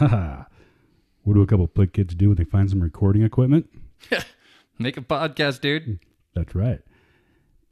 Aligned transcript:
Haha. 0.00 0.44
what 1.24 1.34
do 1.34 1.42
a 1.42 1.46
couple 1.46 1.68
Plyg 1.68 1.92
kids 1.92 2.14
do 2.14 2.28
when 2.28 2.36
they 2.38 2.44
find 2.44 2.70
some 2.70 2.82
recording 2.82 3.20
equipment? 3.22 3.68
Make 4.78 4.96
a 4.96 5.02
podcast, 5.02 5.60
dude. 5.60 5.98
That's 6.34 6.54
right. 6.54 6.80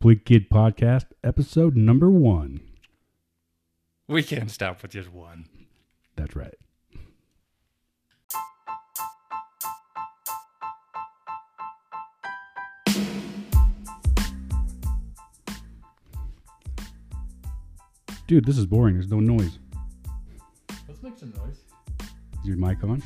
Plyg 0.03 0.27
Kid 0.27 0.51
Podcast, 0.51 1.07
episode 1.25 1.75
number 1.75 2.11
one. 2.11 2.61
We 4.09 4.23
can't 4.23 4.51
stop 4.51 4.83
with 4.83 4.91
just 4.91 5.11
one. 5.11 5.49
That's 6.17 6.37
right. 6.37 6.55
Dude, 18.27 18.45
this 18.45 18.59
is 18.59 18.67
boring. 18.67 18.97
There's 18.97 19.09
no 19.09 19.21
noise. 19.21 19.59
Let's 20.87 21.03
make 21.03 21.17
some 21.17 21.33
noise. 21.35 21.68
Is 22.49 22.57
your 22.57 22.67
mic 22.67 22.83
on? 22.83 23.03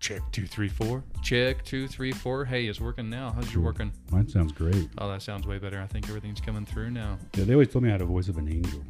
Check 0.00 0.22
two, 0.32 0.46
three, 0.46 0.70
four. 0.70 1.04
Check 1.22 1.62
two, 1.66 1.86
three, 1.86 2.12
four. 2.12 2.46
Hey, 2.46 2.64
it's 2.64 2.80
working 2.80 3.10
now. 3.10 3.30
How's 3.30 3.52
your 3.52 3.62
working? 3.62 3.92
Mine 4.10 4.26
sounds 4.26 4.52
great. 4.52 4.88
Oh, 4.96 5.10
that 5.10 5.20
sounds 5.20 5.46
way 5.46 5.58
better. 5.58 5.82
I 5.82 5.86
think 5.86 6.08
everything's 6.08 6.40
coming 6.40 6.64
through 6.64 6.92
now. 6.92 7.18
Yeah, 7.36 7.44
they 7.44 7.52
always 7.52 7.68
told 7.68 7.84
me 7.84 7.90
I 7.90 7.92
had 7.92 8.00
a 8.00 8.06
voice 8.06 8.28
of 8.28 8.38
an 8.38 8.48
angel. 8.48 8.82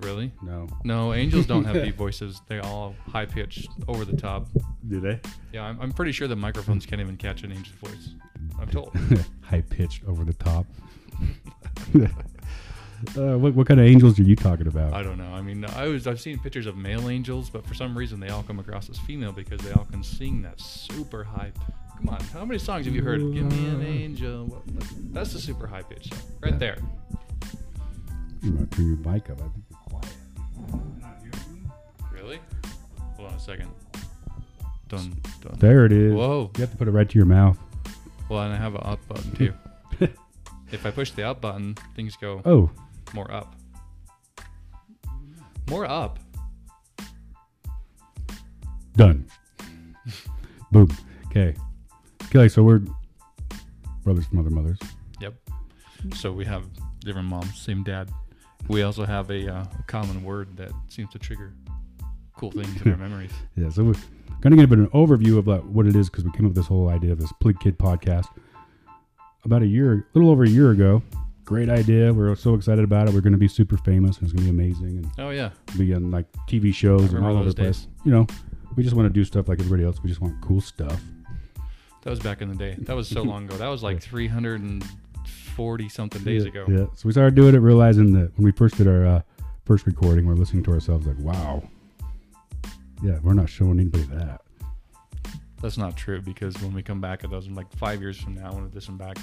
Really? 0.00 0.32
No. 0.40 0.66
No, 0.84 1.12
angels 1.12 1.44
don't 1.44 1.66
have 1.66 1.84
deep 1.84 1.96
voices. 1.98 2.40
They're 2.48 2.64
all 2.64 2.94
high 3.06 3.26
pitched, 3.26 3.68
over 3.86 4.06
the 4.06 4.16
top. 4.16 4.48
Do 4.88 5.00
they? 5.00 5.20
Yeah, 5.52 5.64
I'm, 5.64 5.78
I'm 5.82 5.92
pretty 5.92 6.12
sure 6.12 6.28
the 6.28 6.34
microphones 6.34 6.86
can't 6.86 7.02
even 7.02 7.18
catch 7.18 7.42
an 7.42 7.52
angel's 7.52 7.76
voice. 7.76 8.14
I'm 8.58 8.68
told. 8.68 8.96
High 9.42 9.60
pitched, 9.60 10.04
over 10.06 10.24
the 10.24 10.32
top. 10.32 10.64
uh, 13.16 13.38
what, 13.38 13.54
what 13.54 13.66
kind 13.66 13.80
of 13.80 13.86
angels 13.86 14.18
are 14.18 14.22
you 14.22 14.36
talking 14.36 14.66
about? 14.66 14.92
I 14.92 15.02
don't 15.02 15.18
know. 15.18 15.32
I 15.34 15.40
mean, 15.42 15.64
I 15.64 15.86
was 15.86 16.06
I've 16.06 16.20
seen 16.20 16.38
pictures 16.38 16.66
of 16.66 16.76
male 16.76 17.08
angels, 17.08 17.50
but 17.50 17.66
for 17.66 17.74
some 17.74 17.96
reason 17.96 18.20
they 18.20 18.28
all 18.28 18.42
come 18.42 18.58
across 18.58 18.88
as 18.90 18.98
female 18.98 19.32
because 19.32 19.60
they 19.60 19.72
all 19.72 19.84
can 19.86 20.02
sing 20.02 20.42
that 20.42 20.60
super 20.60 21.24
high. 21.24 21.52
Come 21.98 22.08
on, 22.10 22.20
how 22.32 22.44
many 22.44 22.58
songs 22.58 22.84
have 22.86 22.94
you 22.94 23.02
heard? 23.02 23.20
Give 23.32 23.44
me 23.50 23.66
an 23.68 23.82
angel. 23.82 24.44
What- 24.46 24.62
That's 25.14 25.32
the 25.32 25.38
super 25.40 25.66
high 25.66 25.82
pitch 25.82 26.10
right 26.42 26.58
there. 26.58 26.76
You 28.42 28.52
might 28.52 28.70
turn 28.70 28.86
your 28.86 29.12
mic 29.12 29.30
up. 29.30 29.38
I 29.40 29.48
think 29.48 29.64
you're 29.70 29.78
quiet. 29.88 30.14
Really? 32.12 32.40
Hold 33.16 33.28
on 33.30 33.34
a 33.34 33.40
second. 33.40 33.70
Done. 34.88 35.16
Done. 35.42 35.56
There 35.58 35.84
it 35.86 35.92
is. 35.92 36.12
Whoa. 36.14 36.50
You 36.56 36.60
have 36.60 36.70
to 36.70 36.76
put 36.76 36.86
it 36.88 36.92
right 36.92 37.08
to 37.08 37.18
your 37.18 37.26
mouth. 37.26 37.58
Well, 38.28 38.42
and 38.42 38.52
I 38.52 38.56
have 38.56 38.74
an 38.74 38.82
up 38.84 39.06
button 39.08 39.32
too. 39.36 39.52
if 40.70 40.84
I 40.86 40.90
push 40.90 41.10
the 41.12 41.22
up 41.24 41.40
button, 41.40 41.74
things 41.94 42.16
go 42.16 42.42
Oh, 42.44 42.70
more 43.16 43.32
up. 43.32 43.56
More 45.70 45.86
up. 45.86 46.20
done. 48.96 49.26
Boom. 50.72 50.88
Okay. 51.26 51.54
Okay, 52.26 52.48
so 52.48 52.62
we're 52.62 52.82
brothers 54.04 54.26
from 54.26 54.40
other 54.40 54.50
mothers. 54.50 54.78
Yep. 55.20 55.34
So 56.14 56.32
we 56.32 56.44
have 56.44 56.64
different 57.00 57.28
moms, 57.28 57.60
same 57.60 57.82
dad. 57.82 58.10
We 58.68 58.82
also 58.82 59.04
have 59.04 59.30
a, 59.30 59.54
uh, 59.54 59.64
a 59.78 59.82
common 59.86 60.22
word 60.24 60.56
that 60.56 60.72
seems 60.88 61.10
to 61.12 61.18
trigger 61.18 61.54
cool 62.36 62.50
things 62.50 62.82
in 62.82 62.92
our 62.92 62.98
memories. 63.08 63.32
Yeah, 63.56 63.70
so 63.70 63.84
we're 63.84 63.94
going 64.40 64.56
to 64.56 64.56
give 64.56 64.72
an 64.72 64.88
overview 64.88 65.38
of 65.38 65.46
what 65.66 65.86
it 65.86 65.96
is 65.96 66.10
because 66.10 66.24
we 66.24 66.32
came 66.32 66.46
up 66.46 66.50
with 66.50 66.56
this 66.56 66.66
whole 66.66 66.88
idea 66.88 67.12
of 67.12 67.18
this 67.18 67.32
Plyg 67.42 67.60
Kid 67.60 67.78
podcast 67.78 68.26
about 69.44 69.62
a 69.62 69.66
year, 69.66 69.92
a 69.94 70.18
little 70.18 70.30
over 70.30 70.44
a 70.44 70.48
year 70.48 70.70
ago. 70.70 71.02
Great 71.46 71.68
idea. 71.68 72.12
We're 72.12 72.34
so 72.34 72.54
excited 72.54 72.82
about 72.82 73.06
it. 73.06 73.14
We're 73.14 73.20
going 73.20 73.32
to 73.32 73.38
be 73.38 73.46
super 73.46 73.76
famous 73.76 74.18
and 74.18 74.24
it's 74.24 74.32
going 74.32 74.48
to 74.48 74.52
be 74.52 74.64
amazing 74.64 74.98
and 74.98 75.10
Oh 75.16 75.30
yeah, 75.30 75.50
be 75.78 75.94
on 75.94 76.10
like 76.10 76.26
TV 76.48 76.74
shows 76.74 77.12
and 77.12 77.24
all 77.24 77.36
over 77.36 77.48
the 77.48 77.54
place. 77.54 77.86
You 78.04 78.10
know, 78.10 78.26
we 78.74 78.82
just 78.82 78.96
want 78.96 79.06
to 79.06 79.12
do 79.12 79.24
stuff 79.24 79.48
like 79.48 79.60
everybody 79.60 79.84
else. 79.84 80.02
We 80.02 80.08
just 80.08 80.20
want 80.20 80.34
cool 80.42 80.60
stuff. 80.60 81.00
that 82.02 82.10
was 82.10 82.18
back 82.18 82.42
in 82.42 82.48
the 82.48 82.56
day. 82.56 82.74
That 82.80 82.96
was 82.96 83.06
so 83.06 83.22
long 83.32 83.44
ago. 83.44 83.56
That 83.58 83.68
was 83.68 83.84
like 83.84 84.02
340 84.02 85.88
something 85.88 86.24
days 86.24 86.42
yeah, 86.42 86.48
ago. 86.48 86.64
Yeah. 86.68 86.86
So 86.96 87.06
we 87.06 87.12
started 87.12 87.36
doing 87.36 87.54
it, 87.54 87.58
realizing 87.58 88.12
that 88.14 88.36
when 88.36 88.44
we 88.44 88.50
first 88.50 88.76
did 88.76 88.88
our 88.88 89.06
uh, 89.06 89.22
first 89.64 89.86
recording, 89.86 90.26
we're 90.26 90.34
listening 90.34 90.64
to 90.64 90.72
ourselves 90.72 91.06
like, 91.06 91.18
wow. 91.20 91.62
Yeah, 93.04 93.20
we're 93.22 93.34
not 93.34 93.48
showing 93.48 93.78
anybody 93.78 94.02
that. 94.14 94.40
That's 95.62 95.78
not 95.78 95.96
true 95.96 96.20
because 96.20 96.60
when 96.60 96.74
we 96.74 96.82
come 96.82 97.00
back 97.00 97.22
at 97.22 97.30
those, 97.30 97.48
like 97.48 97.70
five 97.76 98.00
years 98.00 98.20
from 98.20 98.34
now, 98.34 98.52
when 98.52 98.64
we 98.64 98.70
listen 98.70 98.96
back, 98.96 99.16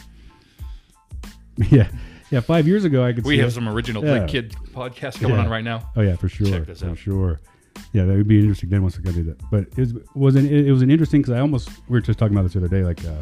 yeah. 1.71 1.89
Yeah. 2.31 2.39
Five 2.39 2.67
years 2.67 2.83
ago, 2.83 3.03
I 3.03 3.13
could 3.13 3.25
we 3.25 3.37
have 3.39 3.49
it. 3.49 3.51
some 3.51 3.69
original 3.69 4.03
Yeah. 4.03 4.25
Kid 4.25 4.55
podcast 4.73 5.19
going 5.21 5.33
Yeah. 5.35 5.41
on 5.41 5.49
right 5.49 5.63
now. 5.63 5.89
Oh 5.95 6.01
yeah, 6.01 6.15
for 6.15 6.29
sure. 6.29 6.47
Check 6.47 6.65
this 6.65 6.81
for 6.81 6.89
out. 6.89 6.97
sure. 6.97 7.41
Yeah, 7.91 8.05
that 8.05 8.15
would 8.15 8.27
be 8.27 8.39
interesting. 8.39 8.69
Then 8.69 8.81
once 8.81 8.97
I 8.97 9.11
do 9.11 9.23
that, 9.23 9.39
but 9.51 9.61
it 9.63 9.77
was, 9.77 9.93
was 10.15 10.35
an 10.35 10.47
it 10.47 10.71
was 10.71 10.81
an 10.81 10.89
interesting 10.91 11.21
because 11.21 11.33
I 11.35 11.39
almost 11.39 11.69
we 11.87 11.93
were 11.93 12.01
just 12.01 12.17
talking 12.19 12.35
about 12.35 12.43
this 12.43 12.53
the 12.53 12.59
other 12.59 12.67
day. 12.67 12.83
Like, 12.83 13.03
uh, 13.05 13.21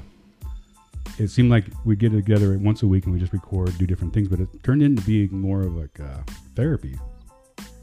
it 1.18 1.28
seemed 1.30 1.50
like 1.52 1.66
we 1.86 1.96
get 1.96 2.12
together 2.12 2.58
once 2.58 2.84
a 2.84 2.88
week 2.88 3.06
and 3.06 3.14
we 3.14 3.20
just 3.20 3.34
record, 3.34 3.78
do 3.78 3.86
different 3.86 4.14
things, 4.14 4.28
but 4.28 4.40
it 4.40 4.48
turned 4.64 4.82
into 4.82 5.02
being 5.04 5.30
more 5.40 5.62
of 5.62 5.76
like 5.76 6.00
uh, 6.00 6.20
therapy. 6.56 6.98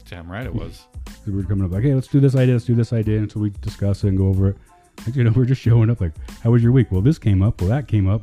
Damn 0.09 0.31
right 0.31 0.45
it 0.45 0.53
was. 0.53 0.85
We 1.27 1.33
were 1.35 1.43
coming 1.43 1.65
up 1.65 1.71
like, 1.71 1.83
hey, 1.83 1.93
let's 1.93 2.07
do 2.07 2.19
this 2.19 2.35
idea, 2.35 2.55
let's 2.55 2.65
do 2.65 2.73
this 2.75 2.91
idea, 2.93 3.17
and 3.19 3.31
so 3.31 3.39
we 3.39 3.49
discuss 3.61 4.03
it 4.03 4.07
and 4.07 4.17
go 4.17 4.27
over 4.27 4.49
it. 4.49 4.57
Like, 5.05 5.15
you 5.15 5.23
know, 5.23 5.31
we're 5.31 5.45
just 5.45 5.61
showing 5.61 5.89
up 5.89 6.01
like, 6.01 6.13
how 6.41 6.49
was 6.51 6.63
your 6.63 6.71
week? 6.71 6.91
Well, 6.91 7.01
this 7.01 7.19
came 7.19 7.43
up. 7.43 7.61
Well, 7.61 7.69
that 7.69 7.87
came 7.87 8.07
up. 8.07 8.21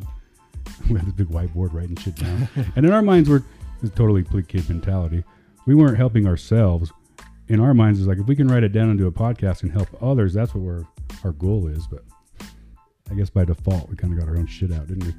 we 0.91 0.99
had 0.99 1.07
this 1.07 1.15
big 1.15 1.29
whiteboard 1.29 1.73
writing 1.73 1.97
shit 1.97 2.17
down, 2.17 2.49
and 2.77 2.87
in 2.87 2.93
our 2.93 3.03
minds, 3.03 3.29
we're 3.29 3.43
it's 3.83 3.95
totally 3.95 4.23
Plyg 4.23 4.49
kid 4.49 4.69
mentality. 4.69 5.23
We 5.67 5.75
weren't 5.75 5.97
helping 5.97 6.27
ourselves. 6.27 6.93
In 7.49 7.61
our 7.61 7.75
minds, 7.75 8.01
is 8.01 8.07
like 8.07 8.19
if 8.19 8.27
we 8.27 8.35
can 8.35 8.49
write 8.49 8.65
it 8.65 8.73
down 8.73 8.89
and 8.89 8.99
do 8.99 9.07
a 9.07 9.13
podcast 9.13 9.63
and 9.63 9.71
help 9.71 9.89
others, 10.03 10.35
that's 10.35 10.55
what 10.55 10.65
we're 10.65 10.85
our 11.23 11.33
goal 11.33 11.69
is. 11.69 11.87
But 11.87 12.03
I 13.11 13.15
guess 13.15 13.31
by 13.31 13.45
default, 13.45 13.89
we 13.89 13.97
kind 13.97 14.13
of 14.13 14.19
got 14.19 14.29
our 14.29 14.37
own 14.37 14.47
shit 14.47 14.73
out, 14.73 14.89
didn't 14.89 15.05
we? 15.05 15.15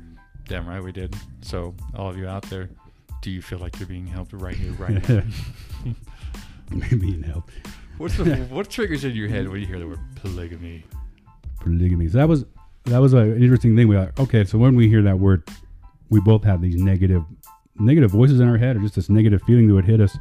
Damn 0.48 0.68
right 0.68 0.84
we 0.84 0.92
did. 0.92 1.16
So 1.42 1.74
all 1.96 2.10
of 2.10 2.18
you 2.18 2.28
out 2.28 2.44
there, 2.44 2.70
do 3.22 3.32
you 3.32 3.42
feel 3.42 3.60
like 3.60 3.80
you're 3.80 3.88
being 3.88 4.08
helped 4.08 4.34
right 4.34 4.56
here, 4.56 4.72
right 4.74 5.08
now? 5.10 5.24
Being 6.70 7.24
helped. 7.24 7.54
What's 7.98 8.18
the, 8.18 8.36
what 8.50 8.70
triggers 8.70 9.06
in 9.06 9.16
your 9.16 9.30
head 9.30 9.48
when 9.48 9.62
you 9.62 9.68
hear 9.68 9.80
the 9.80 9.88
word 9.88 10.00
polygamy? 10.16 10.84
polygamy. 11.68 12.08
So 12.08 12.18
that 12.18 12.28
was 12.28 12.46
that 12.88 13.00
was 13.00 13.14
an 13.14 13.42
interesting 13.42 13.76
thing. 13.76 13.88
We 13.88 13.98
like, 13.98 14.20
okay, 14.20 14.46
so 14.46 14.58
when 14.58 14.76
we 14.76 14.88
hear 14.88 15.02
that 15.04 15.20
word, 15.20 15.48
we 16.10 16.20
both 16.20 16.44
have 16.44 16.62
these 16.62 16.76
negative 16.76 17.24
negative 17.80 18.12
voices 18.12 18.40
in 18.40 18.48
our 18.48 18.58
head, 18.58 18.76
or 18.78 18.80
just 18.80 18.96
this 18.96 19.10
negative 19.10 19.42
feeling 19.44 19.68
that 19.68 19.74
would 19.74 19.86
hit 19.86 20.02
us, 20.02 20.18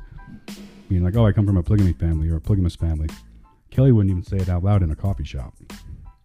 being 0.89 1.05
like, 1.05 1.17
"Oh, 1.17 1.27
I 1.27 1.33
come 1.33 1.47
from 1.47 1.57
a 1.57 1.63
polygamy 1.63 1.93
family 1.93 2.29
or 2.29 2.37
a 2.37 2.41
polygamous 2.41 2.77
family." 2.77 3.09
Kelly 3.71 3.93
wouldn't 3.93 4.11
even 4.11 4.23
say 4.23 4.39
it 4.39 4.49
out 4.49 4.65
loud 4.65 4.83
in 4.83 4.91
a 4.91 4.97
coffee 4.97 5.25
shop. 5.25 5.55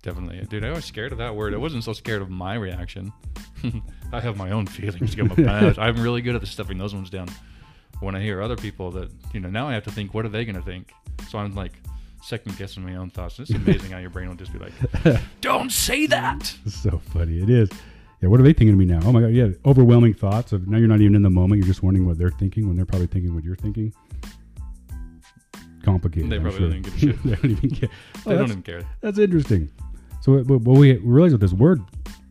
Definitely, 0.04 0.46
dude. 0.50 0.64
I 0.64 0.72
was 0.72 0.86
scared 0.86 1.12
of 1.12 1.20
that 1.20 1.36
word. 1.36 1.54
I 1.54 1.58
wasn't 1.58 1.84
so 1.84 1.94
scared 1.94 2.22
of 2.22 2.30
my 2.30 2.56
reaction. 2.56 3.14
I 4.14 4.20
have 4.20 4.36
my 4.36 4.52
own 4.52 4.66
feelings. 4.66 5.16
I'm, 5.20 6.02
really 6.02 6.22
good 6.22 6.36
at 6.36 6.48
stuffing 6.48 6.78
those 6.78 6.96
ones 6.96 7.10
down. 7.10 7.28
When 8.00 8.16
I 8.16 8.22
hear 8.22 8.42
other 8.42 8.56
people 8.56 8.90
that 8.92 9.12
you 9.34 9.40
know, 9.40 9.50
now 9.50 9.68
I 9.68 9.74
have 9.74 9.84
to 9.84 9.92
think, 9.92 10.14
what 10.14 10.26
are 10.26 10.30
they 10.30 10.44
going 10.44 10.56
to 10.56 10.62
think? 10.62 10.92
So 11.30 11.38
I'm 11.38 11.54
like 11.54 11.74
second 12.22 12.58
guessing 12.58 12.84
my 12.84 12.96
own 12.96 13.10
thoughts. 13.10 13.40
It's 13.40 13.52
amazing 13.52 13.92
how 13.92 13.98
your 13.98 14.10
brain 14.10 14.30
will 14.30 14.36
just 14.36 14.54
be 14.54 14.60
like, 14.60 14.74
"Don't 15.42 15.72
say 15.72 16.06
that." 16.08 16.56
It's 16.66 16.76
so 16.76 17.02
funny. 17.14 17.42
It 17.42 17.50
is. 17.50 17.70
Yeah, 18.22 18.30
what 18.30 18.40
are 18.40 18.44
they 18.44 18.54
thinking 18.54 18.74
of 18.74 18.78
me 18.78 18.86
now? 18.86 19.00
Oh 19.04 19.12
my 19.12 19.22
god, 19.22 19.32
yeah, 19.32 19.48
overwhelming 19.66 20.14
thoughts 20.14 20.52
of 20.52 20.68
now 20.68 20.78
you're 20.78 20.88
not 20.88 21.02
even 21.02 21.16
in 21.16 21.24
the 21.24 21.30
moment. 21.30 21.60
You're 21.60 21.68
just 21.68 21.82
wondering 21.84 22.06
what 22.06 22.18
they're 22.18 22.30
thinking 22.30 22.68
when 22.68 22.78
they're 22.78 22.86
probably 22.86 23.08
thinking 23.08 23.34
what 23.34 23.44
you're 23.44 23.56
thinking. 23.56 23.94
Complicated. 25.84 26.30
They 26.30 26.36
I'm 26.36 26.44
probably 26.44 26.60
sure. 26.60 26.70
don't 26.70 26.78
even 26.78 26.84
give 26.84 26.96
a 26.96 27.00
shit. 27.00 27.24
they 27.24 27.36
don't 27.36 27.52
even 27.52 27.70
care. 27.72 27.90
Oh, 28.26 28.30
They 28.30 28.36
don't 28.36 28.50
even 28.50 28.62
care. 28.62 28.82
That's 29.02 29.18
interesting. 29.18 29.72
So 30.22 30.38
uh, 30.38 30.44
what, 30.44 30.62
what 30.62 30.78
we 30.78 30.98
realized 30.98 31.34
with 31.34 31.42
this 31.42 31.54
word 31.54 31.82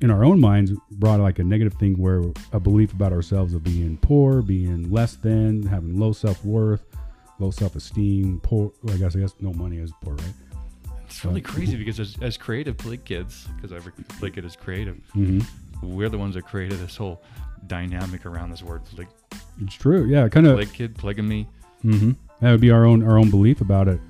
in 0.00 0.10
our 0.12 0.24
own 0.24 0.38
minds 0.40 0.72
brought 0.92 1.18
like 1.18 1.40
a 1.40 1.44
negative 1.44 1.74
thing 1.74 1.94
where 1.94 2.22
a 2.52 2.60
belief 2.60 2.92
about 2.92 3.12
ourselves 3.12 3.52
of 3.52 3.64
being 3.64 3.96
poor, 3.96 4.42
being 4.42 4.90
less 4.92 5.16
than, 5.16 5.64
having 5.64 5.98
low 5.98 6.12
self 6.12 6.44
worth, 6.44 6.84
low 7.40 7.50
self 7.50 7.74
esteem, 7.76 8.40
poor. 8.42 8.72
I 8.88 8.96
guess 8.96 9.16
I 9.16 9.20
guess 9.20 9.34
no 9.40 9.52
money 9.52 9.78
is 9.78 9.92
poor, 10.02 10.14
right? 10.14 10.34
It's 11.06 11.24
really 11.24 11.40
crazy 11.40 11.76
because 11.76 11.98
as, 11.98 12.16
as 12.22 12.36
creative 12.36 12.76
Plyg 12.76 13.04
kids, 13.04 13.48
because 13.56 13.72
every 13.72 13.92
Plyg 13.92 14.34
kid 14.34 14.44
is 14.44 14.54
creative, 14.56 14.96
Mm-hmm. 15.16 15.40
we're 15.96 16.08
the 16.08 16.18
ones 16.18 16.34
that 16.36 16.42
created 16.42 16.78
this 16.78 16.96
whole 16.96 17.22
dynamic 17.66 18.26
around 18.26 18.50
this 18.50 18.62
word 18.62 18.84
Plyg, 18.84 19.08
It's 19.62 19.74
true. 19.74 20.04
Yeah, 20.06 20.28
kind 20.28 20.46
of. 20.46 20.58
Plyg 20.58 20.72
kid, 20.72 20.96
polygamy. 20.96 21.48
hmm 21.82 22.12
That 22.40 22.52
would 22.52 22.60
be 22.60 22.70
our 22.70 22.84
own 22.84 23.02
our 23.02 23.18
own 23.18 23.30
belief 23.30 23.60
about 23.60 23.88
it, 23.88 24.00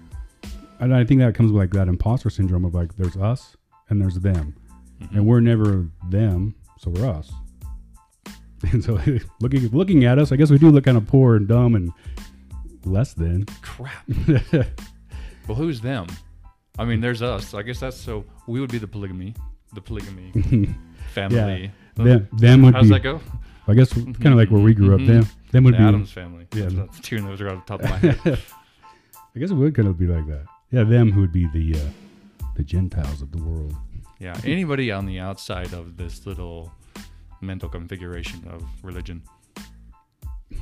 and 0.79 0.95
I 0.95 1.05
think 1.05 1.21
that 1.21 1.35
comes 1.35 1.53
with 1.53 1.61
like 1.61 1.71
that 1.73 1.89
imposter 1.89 2.29
syndrome 2.31 2.65
of 2.65 2.75
like 2.75 2.97
there's 2.97 3.17
us 3.17 3.57
and 3.89 4.01
there's 4.01 4.17
them, 4.17 4.55
Mhm. 5.01 5.17
and 5.17 5.27
we're 5.27 5.41
never 5.41 5.89
them, 6.11 6.55
so 6.79 6.91
we're 6.91 7.09
us. 7.09 7.33
And 8.73 8.85
so 8.85 9.01
looking 9.41 9.69
looking 9.71 10.05
at 10.05 10.19
us, 10.19 10.33
I 10.33 10.37
guess 10.37 10.51
we 10.51 10.59
do 10.59 10.71
look 10.71 10.85
kind 10.85 10.99
of 10.99 11.07
poor 11.07 11.35
and 11.37 11.49
dumb 11.49 11.75
and 11.75 11.93
less 12.85 13.13
than. 13.15 13.47
Crap. 13.63 14.07
Well, 15.49 15.57
who's 15.57 15.81
them? 15.81 16.07
I 16.79 16.85
mean, 16.85 17.01
there's 17.01 17.23
us. 17.23 17.55
I 17.55 17.63
guess 17.63 17.81
that's 17.81 17.97
so. 17.97 18.25
We 18.47 18.61
would 18.61 18.71
be 18.71 18.79
the 18.79 18.87
polygamy, 18.87 19.35
the 19.75 19.81
polygamy 19.81 20.31
family. 21.13 21.73
them, 21.97 22.29
them 22.33 22.63
would 22.63 22.75
How's 22.75 22.85
be. 22.85 22.91
that 22.91 23.03
go? 23.03 23.21
I 23.67 23.75
guess 23.75 23.93
kind 23.95 24.27
of 24.27 24.35
like 24.37 24.51
where 24.51 24.61
we 24.63 24.75
grew 24.75 24.95
up. 24.95 25.01
Mhm. 25.01 25.07
Them 25.09 25.27
them 25.51 25.65
would 25.65 25.75
the 25.75 25.79
be. 25.79 25.85
Adams 25.85 26.13
family. 26.13 26.47
Yeah. 26.55 26.69
That's, 26.71 27.01
two 27.01 27.21
those 27.23 27.41
are 27.41 27.49
on 27.49 27.57
the 27.57 27.63
top 27.63 27.83
of 27.83 27.91
my 27.91 27.97
head. 27.97 28.39
I 29.35 29.39
guess 29.41 29.51
it 29.51 29.55
would 29.55 29.75
kind 29.75 29.89
of 29.89 29.99
be 29.99 30.07
like 30.07 30.27
that. 30.29 30.45
Yeah, 30.71 30.85
them 30.85 31.11
who 31.11 31.21
would 31.23 31.33
be 31.33 31.49
the 31.49 31.81
uh, 31.81 31.89
the 32.55 32.63
Gentiles 32.63 33.21
of 33.21 33.33
the 33.33 33.43
world. 33.43 33.75
Yeah, 34.21 34.39
anybody 34.45 34.93
on 34.93 35.05
the 35.07 35.19
outside 35.19 35.73
of 35.73 35.97
this 35.97 36.27
little 36.27 36.71
mental 37.41 37.69
configuration 37.69 38.47
of 38.49 38.63
religion, 38.85 39.23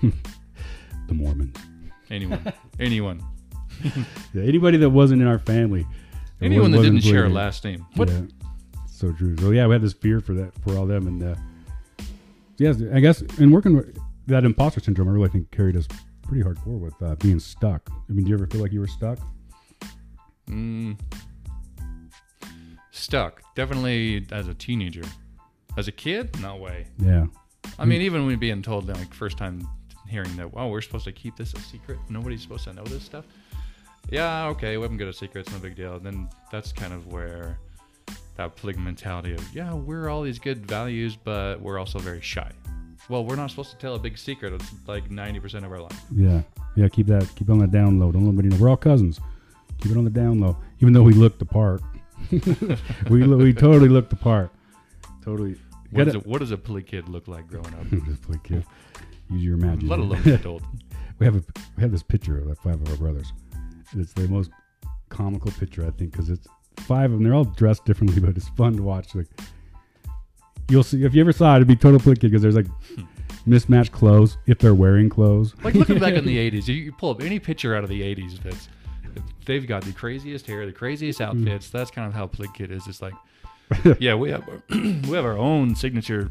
The 0.00 1.14
Mormons. 1.14 1.56
Anyone, 2.10 2.52
anyone, 2.80 3.22
Yeah, 4.34 4.42
anybody 4.42 4.78
that 4.78 4.90
wasn't 4.90 5.22
in 5.22 5.28
our 5.28 5.38
family. 5.38 5.86
anyone 6.40 6.70
that 6.70 6.82
didn't 6.82 7.00
share 7.00 7.26
a 7.26 7.28
last 7.28 7.64
name. 7.64 7.86
What? 7.94 8.08
Yeah, 8.08 8.22
so 8.86 9.12
true. 9.12 9.36
So 9.38 9.50
yeah, 9.50 9.66
we 9.66 9.72
had 9.72 9.82
this 9.82 9.92
fear 9.92 10.20
for 10.20 10.34
that 10.34 10.52
for 10.62 10.76
all 10.76 10.86
them, 10.86 11.06
and 11.06 11.22
uh, 11.22 11.34
yes, 12.58 12.80
I 12.92 13.00
guess 13.00 13.22
in 13.38 13.50
working 13.50 13.76
with 13.76 13.98
that 14.26 14.44
imposter 14.44 14.80
syndrome, 14.80 15.08
I 15.08 15.12
really 15.12 15.28
think 15.28 15.50
carried 15.50 15.76
us 15.76 15.86
pretty 16.22 16.44
hardcore 16.44 16.78
with 16.78 17.00
uh, 17.02 17.14
being 17.16 17.40
stuck. 17.40 17.88
I 17.90 18.12
mean, 18.12 18.24
do 18.24 18.30
you 18.30 18.36
ever 18.36 18.46
feel 18.46 18.60
like 18.60 18.72
you 18.72 18.80
were 18.80 18.86
stuck? 18.86 19.18
Mm, 20.48 20.98
stuck. 22.90 23.42
Definitely 23.54 24.26
as 24.32 24.48
a 24.48 24.54
teenager. 24.54 25.04
As 25.76 25.86
a 25.86 25.92
kid, 25.92 26.40
no 26.40 26.56
way. 26.56 26.88
Yeah, 26.98 27.26
I 27.78 27.84
mean, 27.84 28.02
even 28.02 28.26
when 28.26 28.38
being 28.38 28.62
told 28.62 28.88
like 28.88 29.14
first 29.14 29.38
time 29.38 29.66
hearing 30.08 30.34
that, 30.36 30.52
wow, 30.52 30.68
we're 30.68 30.80
supposed 30.80 31.04
to 31.04 31.12
keep 31.12 31.36
this 31.36 31.54
a 31.54 31.60
secret. 31.60 31.98
Nobody's 32.08 32.42
supposed 32.42 32.64
to 32.64 32.72
know 32.72 32.84
this 32.84 33.02
stuff. 33.02 33.24
Yeah, 34.10 34.46
okay, 34.48 34.76
we 34.76 34.82
haven't 34.82 34.96
got 34.96 35.08
a 35.08 35.12
secret. 35.12 35.42
It's 35.42 35.52
no 35.52 35.58
big 35.58 35.76
deal. 35.76 35.98
then 35.98 36.28
that's 36.50 36.72
kind 36.72 36.92
of 36.92 37.12
where 37.12 37.58
that 38.36 38.56
polygamy 38.56 38.84
mentality 38.86 39.34
of, 39.34 39.54
yeah, 39.54 39.74
we're 39.74 40.08
all 40.08 40.22
these 40.22 40.38
good 40.38 40.66
values, 40.66 41.16
but 41.16 41.60
we're 41.60 41.78
also 41.78 41.98
very 41.98 42.20
shy. 42.20 42.50
Well, 43.08 43.24
we're 43.24 43.36
not 43.36 43.50
supposed 43.50 43.70
to 43.70 43.76
tell 43.78 43.94
a 43.94 43.98
big 43.98 44.18
secret. 44.18 44.52
It's 44.52 44.72
like 44.86 45.08
90% 45.08 45.64
of 45.64 45.72
our 45.72 45.80
life. 45.80 46.00
yeah, 46.14 46.42
yeah. 46.76 46.88
Keep 46.88 47.06
that, 47.08 47.28
keep 47.36 47.48
it 47.48 47.52
on 47.52 47.58
the 47.58 47.66
down 47.66 47.98
low. 47.98 48.12
Don't 48.12 48.24
let 48.24 48.28
anybody 48.28 48.48
know. 48.48 48.56
We're 48.62 48.68
all 48.68 48.76
cousins. 48.76 49.18
Keep 49.80 49.92
it 49.92 49.98
on 49.98 50.04
the 50.04 50.10
down 50.10 50.40
low. 50.40 50.56
Even 50.80 50.92
though 50.92 51.02
we 51.02 51.14
looked 51.14 51.38
the 51.38 51.44
part, 51.46 51.80
we 53.10 53.26
we 53.26 53.52
totally 53.52 53.88
looked 53.88 54.10
the 54.10 54.16
part. 54.16 54.50
Totally. 55.24 55.56
What, 55.90 56.04
does 56.04 56.14
a, 56.16 56.18
what 56.20 56.38
does 56.40 56.50
a 56.50 56.58
poly 56.58 56.82
kid 56.82 57.08
look 57.08 57.28
like 57.28 57.46
growing 57.46 57.74
up? 57.74 58.42
Kid. 58.44 58.64
Use 59.30 59.44
your 59.44 59.54
imagination. 59.54 59.88
Let 59.88 59.98
alone 59.98 60.28
adult. 60.28 60.62
we 61.18 61.26
have 61.26 61.36
a 61.36 61.42
we 61.76 61.82
have 61.82 61.90
this 61.92 62.02
picture 62.02 62.38
of 62.38 62.46
like 62.46 62.58
five 62.60 62.80
of 62.80 62.88
our 62.88 62.96
brothers. 62.96 63.32
It's 63.96 64.12
the 64.12 64.28
most 64.28 64.50
comical 65.08 65.50
picture 65.52 65.86
I 65.86 65.90
think 65.90 66.12
because 66.12 66.30
it's 66.30 66.46
five 66.78 67.06
of 67.06 67.12
them. 67.18 67.24
They're 67.24 67.34
all 67.34 67.44
dressed 67.44 67.84
differently, 67.84 68.20
but 68.24 68.36
it's 68.36 68.48
fun 68.50 68.76
to 68.76 68.82
watch. 68.82 69.14
Like 69.14 69.26
you'll 70.68 70.82
see 70.82 71.04
if 71.04 71.14
you 71.14 71.20
ever 71.20 71.32
saw 71.32 71.54
it, 71.54 71.56
it'd 71.56 71.68
be 71.68 71.76
total 71.76 71.98
click 72.00 72.20
because 72.20 72.42
there's 72.42 72.56
like 72.56 72.66
mismatched 73.46 73.92
clothes 73.92 74.36
if 74.46 74.58
they're 74.58 74.74
wearing 74.74 75.08
clothes. 75.08 75.54
Like 75.64 75.74
looking 75.74 75.98
back 75.98 76.14
in 76.14 76.24
the 76.26 76.36
80s, 76.50 76.68
you, 76.68 76.74
you 76.74 76.92
pull 76.92 77.10
up 77.10 77.22
any 77.22 77.38
picture 77.38 77.74
out 77.74 77.82
of 77.84 77.90
the 77.90 78.02
80s 78.02 78.42
that's 78.42 78.68
they've 79.46 79.66
got 79.66 79.82
the 79.84 79.92
craziest 79.92 80.46
hair, 80.46 80.66
the 80.66 80.72
craziest 80.72 81.20
Mm. 81.20 81.26
outfits. 81.26 81.70
That's 81.70 81.90
kind 81.90 82.06
of 82.06 82.12
how 82.14 82.26
Plyg 82.26 82.52
Kid 82.54 82.70
is. 82.70 82.86
It's 82.86 83.00
like, 83.02 83.14
yeah, 83.98 84.14
we 84.14 84.30
have 84.30 84.44
we 84.70 85.10
have 85.12 85.24
our 85.24 85.38
own 85.38 85.74
signature 85.74 86.30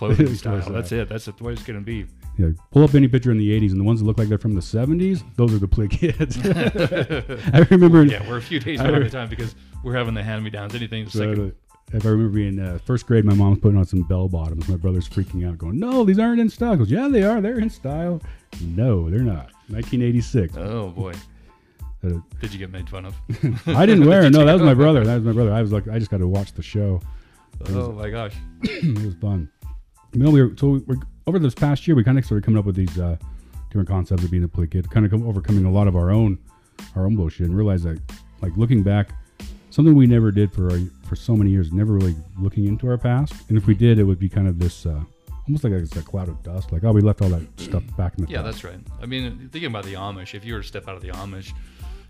clothing 0.00 0.34
style. 0.34 0.60
That's 0.70 0.92
it. 0.92 1.08
That's 1.10 1.26
the 1.26 1.34
way 1.44 1.52
it's 1.52 1.62
gonna 1.62 1.80
be. 1.82 2.06
Yeah, 2.38 2.48
pull 2.70 2.84
up 2.84 2.94
any 2.94 3.06
picture 3.06 3.30
in 3.30 3.38
the 3.38 3.50
'80s, 3.60 3.72
and 3.72 3.80
the 3.80 3.84
ones 3.84 4.00
that 4.00 4.06
look 4.06 4.16
like 4.18 4.28
they're 4.28 4.38
from 4.38 4.54
the 4.54 4.60
'70s, 4.62 5.22
those 5.36 5.52
are 5.52 5.58
the 5.58 5.68
play 5.68 5.88
kids. 5.88 6.38
I 7.54 7.66
remember. 7.70 8.04
Yeah, 8.04 8.26
we're 8.28 8.38
a 8.38 8.42
few 8.42 8.60
days 8.60 8.80
behind 8.80 9.04
the 9.04 9.10
time 9.10 9.28
because 9.28 9.54
we're 9.84 9.94
having 9.94 10.14
the 10.14 10.22
hand 10.22 10.42
me 10.42 10.48
downs. 10.50 10.74
Anything 10.74 11.04
like 11.04 11.54
if 11.92 12.06
I 12.06 12.08
remember 12.08 12.32
being 12.32 12.58
uh, 12.60 12.78
first 12.86 13.06
grade, 13.06 13.24
my 13.24 13.34
mom 13.34 13.50
was 13.50 13.58
putting 13.58 13.76
on 13.76 13.84
some 13.84 14.02
bell 14.04 14.28
bottoms. 14.28 14.68
My 14.68 14.76
brother's 14.76 15.08
freaking 15.08 15.46
out, 15.46 15.58
going, 15.58 15.78
"No, 15.78 16.04
these 16.04 16.18
aren't 16.18 16.40
in 16.40 16.48
style." 16.48 16.76
Goes, 16.76 16.90
"Yeah, 16.90 17.08
they 17.08 17.22
are. 17.22 17.40
They're 17.42 17.58
in 17.58 17.68
style." 17.68 18.22
No, 18.62 19.10
they're 19.10 19.20
not. 19.20 19.50
1986. 19.68 20.56
oh 20.56 20.88
boy, 20.88 21.12
Uh, 22.02 22.20
did 22.40 22.52
you 22.52 22.58
get 22.58 22.70
made 22.70 22.88
fun 22.88 23.04
of? 23.04 23.14
I 23.66 23.84
didn't 23.86 24.06
wear 24.06 24.22
it. 24.24 24.30
No, 24.30 24.44
that 24.46 24.54
was 24.54 24.62
my 24.62 24.74
brother. 24.74 25.04
That 25.04 25.16
was 25.16 25.24
my 25.24 25.32
brother. 25.32 25.52
I 25.52 25.60
was 25.62 25.72
like, 25.72 25.86
I 25.88 25.98
just 25.98 26.10
got 26.10 26.18
to 26.18 26.28
watch 26.28 26.52
the 26.54 26.62
show. 26.62 27.00
oh 27.68 27.92
my 27.92 28.08
gosh. 28.08 28.34
it 28.62 29.04
was 29.04 29.14
fun. 29.16 29.48
You 30.12 30.20
know, 30.20 30.30
we 30.30 30.42
were 30.42 30.56
so 30.56 30.68
we 30.70 30.78
we're, 30.80 30.96
over 31.26 31.38
this 31.38 31.54
past 31.54 31.86
year, 31.86 31.94
we 31.94 32.02
kind 32.04 32.18
of 32.18 32.24
started 32.24 32.44
coming 32.44 32.58
up 32.58 32.64
with 32.64 32.76
these 32.76 32.98
uh, 32.98 33.16
different 33.68 33.88
concepts 33.88 34.24
of 34.24 34.30
being 34.30 34.44
a 34.44 34.48
play 34.48 34.66
kid, 34.66 34.90
kind 34.90 35.06
of 35.06 35.12
overcoming 35.26 35.64
a 35.64 35.70
lot 35.70 35.86
of 35.86 35.94
our 35.96 36.10
own 36.10 36.38
our 36.96 37.04
own 37.06 37.14
bullshit, 37.16 37.46
and 37.46 37.56
realize 37.56 37.82
that, 37.84 38.00
like 38.42 38.56
looking 38.56 38.82
back, 38.82 39.10
something 39.70 39.94
we 39.94 40.06
never 40.06 40.30
did 40.32 40.52
for 40.52 40.70
our, 40.72 40.78
for 41.06 41.14
so 41.14 41.36
many 41.36 41.50
years, 41.50 41.72
never 41.72 41.92
really 41.92 42.16
looking 42.38 42.66
into 42.66 42.88
our 42.88 42.98
past, 42.98 43.34
and 43.48 43.56
if 43.58 43.66
we 43.66 43.74
did, 43.74 43.98
it 43.98 44.04
would 44.04 44.18
be 44.18 44.28
kind 44.28 44.48
of 44.48 44.58
this. 44.58 44.86
Uh, 44.86 45.00
Almost 45.48 45.64
like 45.64 45.72
it's 45.72 45.96
a 45.96 46.02
cloud 46.02 46.28
of 46.28 46.40
dust. 46.44 46.70
Like, 46.70 46.84
oh, 46.84 46.92
we 46.92 47.00
left 47.00 47.22
all 47.22 47.28
that 47.30 47.42
stuff 47.58 47.82
back 47.96 48.16
in 48.16 48.24
the 48.24 48.30
Yeah, 48.30 48.42
past. 48.42 48.62
that's 48.62 48.64
right. 48.64 48.78
I 49.02 49.06
mean, 49.06 49.48
thinking 49.50 49.66
about 49.68 49.84
the 49.84 49.94
Amish, 49.94 50.34
if 50.34 50.44
you 50.44 50.54
were 50.54 50.60
to 50.60 50.66
step 50.68 50.86
out 50.86 50.94
of 50.94 51.02
the 51.02 51.08
Amish, 51.08 51.52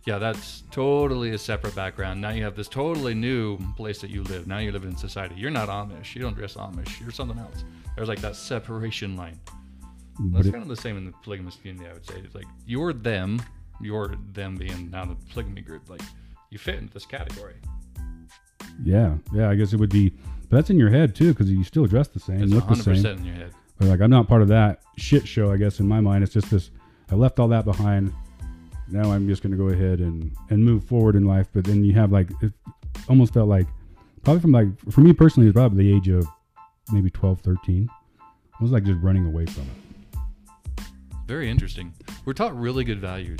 yeah, 0.07 0.19
that's 0.19 0.63
totally 0.71 1.31
a 1.31 1.39
separate 1.39 1.75
background. 1.75 2.21
Now 2.21 2.31
you 2.31 2.43
have 2.45 2.57
this 2.57 2.69
totally 2.69 3.15
new 3.15 3.59
place 3.77 4.01
that 4.01 4.11
you 4.11 4.23
live. 4.25 4.47
Now 4.47 4.59
you 4.59 4.73
live 4.73 4.85
in 4.85 4.97
society. 4.97 5.35
You're 5.37 5.51
not 5.51 5.69
Amish. 5.69 6.15
You 6.15 6.23
don't 6.23 6.35
dress 6.35 6.55
Amish. 6.55 7.01
You're 7.01 7.11
something 7.11 7.39
else. 7.39 7.65
There's 7.97 8.09
like 8.09 8.21
that 8.21 8.37
separation 8.37 9.17
line. 9.17 9.39
Mm-hmm. 10.21 10.35
That's 10.35 10.47
it- 10.49 10.53
kind 10.53 10.63
of 10.63 10.69
the 10.69 10.77
same 10.77 10.97
in 10.97 11.05
the 11.07 11.13
polygamous 11.23 11.57
community, 11.57 11.89
I 11.89 11.93
would 11.93 12.07
say. 12.07 12.15
It's 12.25 12.35
like 12.35 12.47
you're 12.67 12.93
them, 12.93 13.43
you're 13.81 14.17
them 14.33 14.57
being 14.57 14.91
now 14.91 15.05
the 15.05 15.17
polygamy 15.33 15.61
group. 15.61 15.89
Like 15.91 16.03
you 16.51 16.59
fit 16.59 16.77
into 16.77 16.93
this 16.95 17.07
category. 17.07 17.55
yeah, 18.83 19.17
yeah. 19.33 19.51
I 19.51 19.55
guess 19.55 19.73
it 19.73 19.77
would 19.79 19.91
be, 19.91 20.11
but 20.49 20.57
that's 20.57 20.71
in 20.71 20.79
your 20.79 20.91
head 20.91 21.15
too, 21.15 21.33
because 21.33 21.51
you 21.51 21.63
still 21.65 21.87
dress 21.87 22.09
the 22.09 22.21
same, 22.21 22.43
It's 22.43 22.53
look 22.53 22.67
the 22.69 22.75
100% 22.75 23.03
same. 23.03 23.19
in 23.19 23.25
your 23.25 23.35
head. 23.35 23.53
But 23.79 23.89
like 23.89 24.01
I'm 24.01 24.11
not 24.11 24.29
part 24.29 24.43
of 24.43 24.49
that 24.49 24.81
shit 24.97 25.27
show. 25.29 25.53
I 25.53 25.57
guess 25.57 25.81
in 25.81 25.87
my 25.89 26.01
mind, 26.01 26.25
it's 26.25 26.33
just 26.33 26.51
this. 26.51 26.71
I 27.11 27.15
left 27.17 27.39
all 27.39 27.49
that 27.49 27.65
behind. 27.65 28.13
Now 28.93 29.13
I'm 29.13 29.29
just 29.29 29.43
going 29.43 29.53
to 29.53 29.59
go 29.59 29.69
ahead 29.69 30.01
and 30.01 30.35
and 30.51 30.65
move 30.65 30.85
forward 30.85 31.17
in 31.17 31.25
life. 31.25 31.49
But 31.53 31.65
then 31.65 31.85
you 31.85 31.93
have 31.95 32.13
like 32.13 32.29
it 32.43 32.53
almost 33.09 33.35
felt 33.35 33.49
like 33.49 33.67
probably 34.23 34.41
from 34.41 34.53
like 34.53 34.69
for 34.91 35.01
me 35.01 35.13
personally, 35.13 35.49
it's 35.49 35.55
probably 35.55 35.85
the 35.85 35.97
age 35.97 36.09
of 36.09 36.27
maybe 36.93 37.11
12, 37.11 37.41
13. 37.41 37.89
I 37.89 38.63
was 38.63 38.73
like 38.73 38.85
just 38.85 39.01
running 39.01 39.27
away 39.27 39.47
from 39.47 39.63
it. 39.65 40.85
Very 41.27 41.49
interesting. 41.49 41.95
We're 42.25 42.33
taught 42.33 42.59
really 42.59 42.85
good 42.85 43.01
values. 43.01 43.39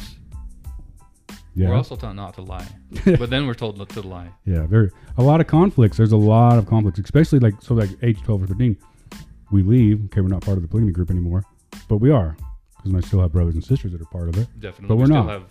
Yeah, 1.57 1.69
We're 1.69 1.75
also 1.75 1.97
taught 1.97 2.15
not 2.15 2.35
to 2.35 2.43
lie. 2.43 2.67
but 3.05 3.29
then 3.29 3.47
we're 3.47 3.55
told 3.55 3.77
not 3.77 3.89
to 3.91 4.03
lie. 4.03 4.29
yeah, 4.47 4.67
very 4.67 4.91
a 5.19 5.23
lot 5.23 5.41
of 5.41 5.49
conflicts. 5.49 5.97
There's 5.97 6.13
a 6.13 6.17
lot 6.17 6.59
of 6.59 6.67
conflicts, 6.67 7.01
especially 7.01 7.41
like 7.41 7.55
so 7.61 7.75
like 7.75 7.91
age 8.03 8.23
12 8.23 8.45
or 8.45 8.47
13. 8.47 8.77
We 9.51 9.63
leave. 9.65 10.05
Okay, 10.07 10.21
we're 10.21 10.29
not 10.29 10.43
part 10.43 10.57
of 10.57 10.63
the 10.63 10.69
polygamy 10.69 10.93
group 10.93 11.11
anymore, 11.11 11.45
but 11.89 11.97
we 11.97 12.11
are 12.11 12.37
because 12.83 12.95
I 12.95 13.07
still 13.07 13.21
have 13.21 13.33
brothers 13.33 13.55
and 13.55 13.65
sisters 13.65 13.93
that 13.93 14.01
are 14.01 14.07
part 14.07 14.29
of 14.29 14.39
it. 14.39 14.49
Definitely. 14.61 14.89
But 14.89 14.97
we 14.97 15.01
we're 15.03 15.07
still 15.07 15.25
not. 15.25 15.31
have 15.33 15.45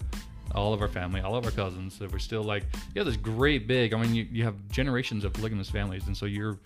all 0.55 0.73
of 0.73 0.81
our 0.81 0.87
family, 0.87 1.21
all 1.21 1.35
of 1.35 1.45
our 1.45 1.51
cousins 1.51 1.99
that 1.99 2.11
we're 2.11 2.17
still 2.19 2.43
like, 2.43 2.63
yeah, 2.95 3.03
this 3.03 3.17
great 3.17 3.67
big. 3.67 3.93
I 3.93 4.01
mean, 4.01 4.15
you, 4.15 4.27
you 4.31 4.43
have 4.43 4.55
generations 4.69 5.23
of 5.23 5.33
polygamous 5.33 5.69
families, 5.69 6.07
and 6.07 6.15
so 6.17 6.25
your 6.25 6.57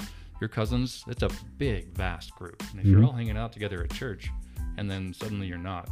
your 0.42 0.48
cousins, 0.50 1.04
it's 1.08 1.24
a 1.24 1.30
big, 1.58 1.88
vast 1.96 2.34
group. 2.36 2.62
And 2.72 2.80
if 2.80 2.86
you're 2.86 3.00
Mhm. 3.00 3.06
all 3.08 3.14
hanging 3.14 3.38
out 3.38 3.54
together 3.54 3.82
at 3.84 3.92
church, 3.92 4.30
and 4.78 4.90
then 4.90 5.14
suddenly 5.14 5.48
you're 5.48 5.58
not, 5.58 5.90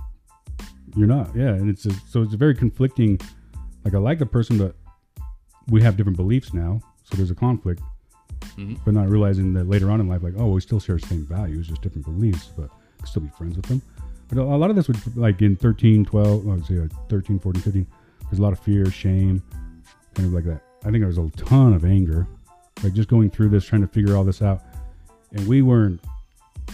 You're 0.95 1.07
not, 1.07 1.33
yeah, 1.35 1.49
and 1.53 1.69
it's 1.69 1.85
a, 1.85 1.93
so 2.09 2.21
it's 2.21 2.33
a 2.33 2.37
very 2.37 2.53
conflicting. 2.55 3.17
Like 3.85 3.93
I 3.93 3.97
like 3.97 4.19
the 4.19 4.25
person, 4.25 4.57
but 4.57 4.75
we 5.69 5.81
have 5.83 5.95
different 5.95 6.17
beliefs 6.17 6.53
now, 6.53 6.81
so 7.03 7.15
there's 7.15 7.31
a 7.31 7.35
conflict. 7.35 7.81
Mhm. 8.57 8.77
But 8.83 8.93
not 8.93 9.07
realizing 9.09 9.53
that 9.53 9.69
later 9.69 9.89
on 9.91 10.01
in 10.01 10.07
life, 10.09 10.21
like 10.23 10.33
oh, 10.37 10.49
we 10.51 10.59
still 10.61 10.79
share 10.79 10.97
the 10.97 11.05
same 11.07 11.25
values, 11.25 11.67
just 11.67 11.81
different 11.81 12.05
beliefs, 12.05 12.49
but 12.57 12.69
still 13.05 13.21
be 13.21 13.29
friends 13.29 13.55
with 13.55 13.65
them. 13.67 13.81
But 14.31 14.41
a 14.41 14.43
lot 14.43 14.69
of 14.69 14.75
this 14.75 14.87
would 14.87 15.17
like 15.17 15.41
in 15.41 15.55
13, 15.55 16.05
12, 16.05 16.47
I 16.47 16.51
would 16.51 16.65
say 16.65 16.75
like 16.75 16.91
13, 17.09 17.39
14, 17.39 17.61
15. 17.61 17.87
There's 18.29 18.39
a 18.39 18.41
lot 18.41 18.53
of 18.53 18.59
fear, 18.59 18.89
shame, 18.89 19.43
kind 20.13 20.27
of 20.27 20.33
like 20.33 20.45
that. 20.45 20.61
I 20.81 20.85
think 20.85 20.99
there 20.99 21.07
was 21.07 21.17
a 21.17 21.29
ton 21.31 21.73
of 21.73 21.83
anger, 21.83 22.27
like 22.81 22.93
just 22.93 23.09
going 23.09 23.29
through 23.29 23.49
this, 23.49 23.65
trying 23.65 23.81
to 23.81 23.87
figure 23.87 24.15
all 24.15 24.23
this 24.23 24.41
out, 24.41 24.61
and 25.33 25.45
we 25.47 25.61
weren't 25.61 25.99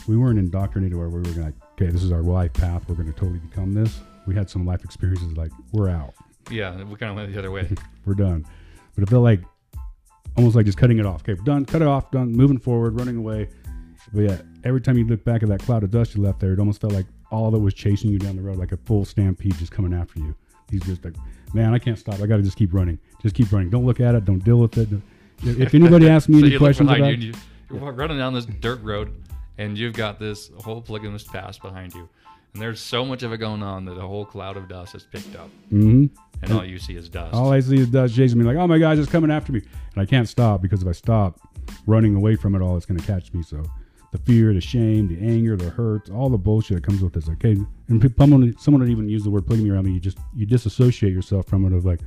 we 0.08 0.16
weren't 0.16 0.38
indoctrinated 0.38 0.96
where 0.96 1.10
we 1.10 1.18
were 1.18 1.24
going 1.24 1.46
like, 1.46 1.56
okay, 1.74 1.88
this 1.88 2.04
is 2.04 2.12
our 2.12 2.22
life 2.22 2.54
path. 2.54 2.84
We're 2.88 2.96
going 2.96 3.12
to 3.12 3.20
totally 3.20 3.40
become 3.40 3.74
this. 3.74 4.00
We 4.28 4.36
had 4.36 4.50
some 4.50 4.66
life 4.66 4.84
experiences 4.84 5.36
like 5.36 5.52
we're 5.72 5.90
out, 5.90 6.14
yeah, 6.52 6.84
we 6.84 6.96
kind 6.96 7.10
of 7.10 7.16
went 7.16 7.32
the 7.32 7.40
other 7.40 7.52
way. 7.52 7.70
we're 8.06 8.14
done. 8.14 8.46
But 8.96 9.04
it 9.04 9.10
felt 9.10 9.24
like 9.24 9.42
almost 10.36 10.56
like 10.56 10.66
just 10.66 10.78
cutting 10.78 11.00
it 11.00 11.06
off. 11.06 11.22
Okay, 11.22 11.34
we're 11.34 11.44
done, 11.44 11.66
cut 11.66 11.82
it 11.82 11.88
off, 11.88 12.12
done, 12.12 12.32
moving 12.32 12.58
forward, 12.58 13.00
running 13.00 13.18
away. 13.18 13.50
But 14.14 14.22
yeah, 14.22 14.38
every 14.64 14.82
time 14.82 14.98
you 14.98 15.06
look 15.06 15.24
back 15.24 15.44
at 15.44 15.50
that 15.50 15.60
cloud 15.60 15.84
of 15.84 15.92
dust 15.92 16.16
you 16.16 16.22
left 16.22 16.40
there, 16.40 16.54
it 16.54 16.60
almost 16.60 16.82
felt 16.82 16.94
like 16.94 17.06
all 17.32 17.52
that 17.52 17.60
was 17.60 17.74
chasing 17.74 18.12
you 18.12 18.20
down 18.20 18.36
the 18.36 18.42
road, 18.42 18.58
like 18.58 18.72
a 18.72 18.78
full 18.78 19.06
stampede 19.06 19.58
just 19.58 19.72
coming 19.72 19.94
after 19.94 20.20
you. 20.20 20.36
He's 20.70 20.82
just 20.84 21.04
like, 21.04 21.16
man, 21.54 21.74
I 21.74 21.80
can't 21.80 21.98
stop. 21.98 22.16
I 22.16 22.26
got 22.26 22.38
to 22.38 22.44
just 22.44 22.58
keep 22.58 22.74
running. 22.74 23.00
Just 23.22 23.36
keep 23.36 23.52
running. 23.52 23.70
Don't 23.70 23.86
look 23.86 24.00
at 24.00 24.16
it. 24.16 24.26
Don't 24.26 24.44
deal 24.44 24.58
with 24.58 24.78
it. 24.78 24.90
If 25.44 25.74
anybody 25.74 26.10
asks 26.10 26.30
me 26.30 26.40
so 26.40 26.46
any 26.46 26.58
questions 26.58 26.90
about 26.90 27.18
you, 27.20 27.34
you're 27.72 27.92
running 27.92 28.18
down 28.18 28.34
this 28.34 28.46
dirt 28.46 28.82
road, 28.82 29.14
and 29.58 29.78
you've 29.78 29.94
got 29.94 30.20
this 30.20 30.52
whole 30.58 30.82
polygamous 30.82 31.24
past 31.24 31.62
behind 31.62 31.94
you, 31.94 32.10
and 32.54 32.62
there's 32.62 32.80
so 32.80 33.06
much 33.06 33.24
of 33.24 33.32
it 33.34 33.38
going 33.38 33.64
on 33.64 33.86
that 33.86 33.94
a 33.94 34.02
whole 34.02 34.26
cloud 34.26 34.58
of 34.58 34.68
dust 34.68 34.94
has 34.94 35.04
picked 35.04 35.36
up, 35.36 35.50
hmm 35.70 36.08
and 36.42 36.52
all 36.52 36.64
you 36.64 36.78
see 36.78 36.96
is 36.96 37.10
dust. 37.10 37.34
All 37.34 37.52
I 37.52 37.60
see 37.60 37.78
is 37.78 37.90
dust 37.90 38.16
chasing 38.16 38.38
me, 38.38 38.46
like, 38.46 38.58
oh 38.58 38.68
my 38.68 38.78
God, 38.78 38.98
it's 39.00 39.12
coming 39.12 39.32
after 39.32 39.52
me. 39.52 39.62
And 39.96 40.02
I 40.02 40.06
can't 40.06 40.30
stop 40.30 40.62
because 40.62 40.82
if 40.84 40.88
I 40.88 40.92
stop 40.92 41.40
running 41.86 42.16
away 42.16 42.36
from 42.36 42.56
it 42.56 42.62
all, 42.62 42.78
it's 42.78 42.86
going 42.86 43.00
to 43.00 43.06
catch 43.06 43.34
me. 43.34 43.42
So 43.42 43.64
the 44.12 44.18
fear, 44.20 44.54
the 44.54 44.62
shame, 44.62 45.08
the 45.08 45.20
anger, 45.20 45.56
the 45.58 45.70
hurt, 45.70 46.10
all 46.10 46.30
the 46.30 46.38
bullshit 46.38 46.76
that 46.78 46.84
comes 46.84 47.02
with 47.02 47.14
this. 47.14 47.28
Okay, 47.30 47.58
and 47.90 48.14
someone, 48.18 48.58
someone 48.58 48.82
would 48.82 48.90
even 48.90 49.10
use 49.10 49.24
the 49.24 49.30
word 49.30 49.46
polygamy 49.46 49.70
around 49.72 49.86
me. 49.86 49.92
You 49.94 50.00
just 50.00 50.18
you 50.36 50.46
disassociate 50.46 51.14
yourself 51.14 51.46
from 51.48 51.66
it. 51.66 51.76
Of 51.76 51.86
like, 51.86 52.00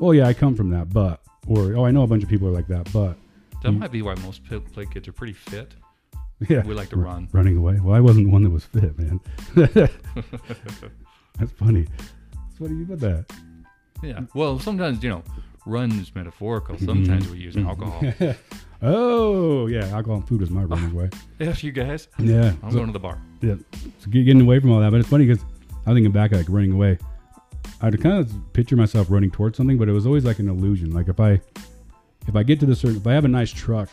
oh 0.00 0.12
yeah, 0.12 0.26
I 0.26 0.34
come 0.34 0.54
from 0.56 0.70
that, 0.70 0.90
but 0.90 1.20
or 1.46 1.74
oh 1.76 1.84
I 1.84 1.90
know 1.90 2.02
a 2.02 2.06
bunch 2.06 2.22
of 2.22 2.28
people 2.28 2.48
are 2.48 2.52
like 2.52 2.66
that, 2.68 2.92
but 2.92 3.16
That 3.62 3.72
Mm. 3.72 3.78
might 3.78 3.92
be 3.92 4.02
why 4.02 4.14
most 4.16 4.42
pl- 4.44 4.60
play 4.60 4.86
kids 4.86 5.06
are 5.08 5.12
pretty 5.12 5.32
fit. 5.34 5.74
yeah, 6.48 6.64
We 6.66 6.74
like 6.74 6.88
to 6.90 6.96
run. 6.96 7.28
running 7.32 7.56
away. 7.58 7.78
Well, 7.80 7.94
I 7.94 8.00
wasn't 8.00 8.26
the 8.26 8.32
one 8.32 8.42
that 8.44 8.50
was 8.50 8.64
fit, 8.64 8.98
man. 8.98 9.20
That's 11.38 11.52
funny. 11.52 11.86
That's 11.86 12.58
funny 12.58 12.76
you 12.76 12.86
put 12.86 13.00
that. 13.00 13.26
Yeah. 14.02 14.20
Well, 14.34 14.58
sometimes 14.58 15.02
you 15.02 15.10
know, 15.10 15.22
run 15.66 15.92
is 15.92 16.14
metaphorical. 16.14 16.78
Sometimes 16.78 17.28
we 17.28 17.38
use 17.38 17.56
alcohol. 17.56 18.02
oh 18.82 19.66
yeah, 19.66 19.86
alcohol 19.88 20.16
and 20.16 20.28
food 20.28 20.42
is 20.42 20.50
my 20.50 20.64
running 20.64 20.90
away. 20.92 21.10
If 21.38 21.62
you 21.64 21.72
guys, 21.72 22.08
Yeah, 22.18 22.52
I'm 22.62 22.70
so- 22.70 22.76
going 22.76 22.86
to 22.86 22.92
the 22.92 22.98
bar. 22.98 23.18
yeah, 23.40 23.54
so 23.98 24.10
getting 24.10 24.40
away 24.40 24.60
from 24.60 24.70
all 24.72 24.80
that. 24.80 24.90
But 24.90 25.00
it's 25.00 25.08
funny 25.08 25.26
because 25.26 25.44
I'm 25.86 25.94
thinking 25.94 26.12
back, 26.12 26.32
like 26.32 26.46
running 26.48 26.72
away. 26.72 26.98
I'd 27.82 27.98
kind 28.02 28.18
of 28.18 28.30
picture 28.52 28.76
myself 28.76 29.10
running 29.10 29.30
towards 29.30 29.56
something, 29.56 29.78
but 29.78 29.88
it 29.88 29.92
was 29.92 30.04
always 30.06 30.24
like 30.24 30.38
an 30.38 30.48
illusion. 30.48 30.92
Like 30.92 31.08
if 31.08 31.18
I, 31.18 31.40
if 32.28 32.36
I 32.36 32.42
get 32.42 32.60
to 32.60 32.66
the 32.66 32.76
certain, 32.76 32.98
if 32.98 33.06
I 33.06 33.12
have 33.14 33.24
a 33.24 33.28
nice 33.28 33.50
truck, 33.50 33.88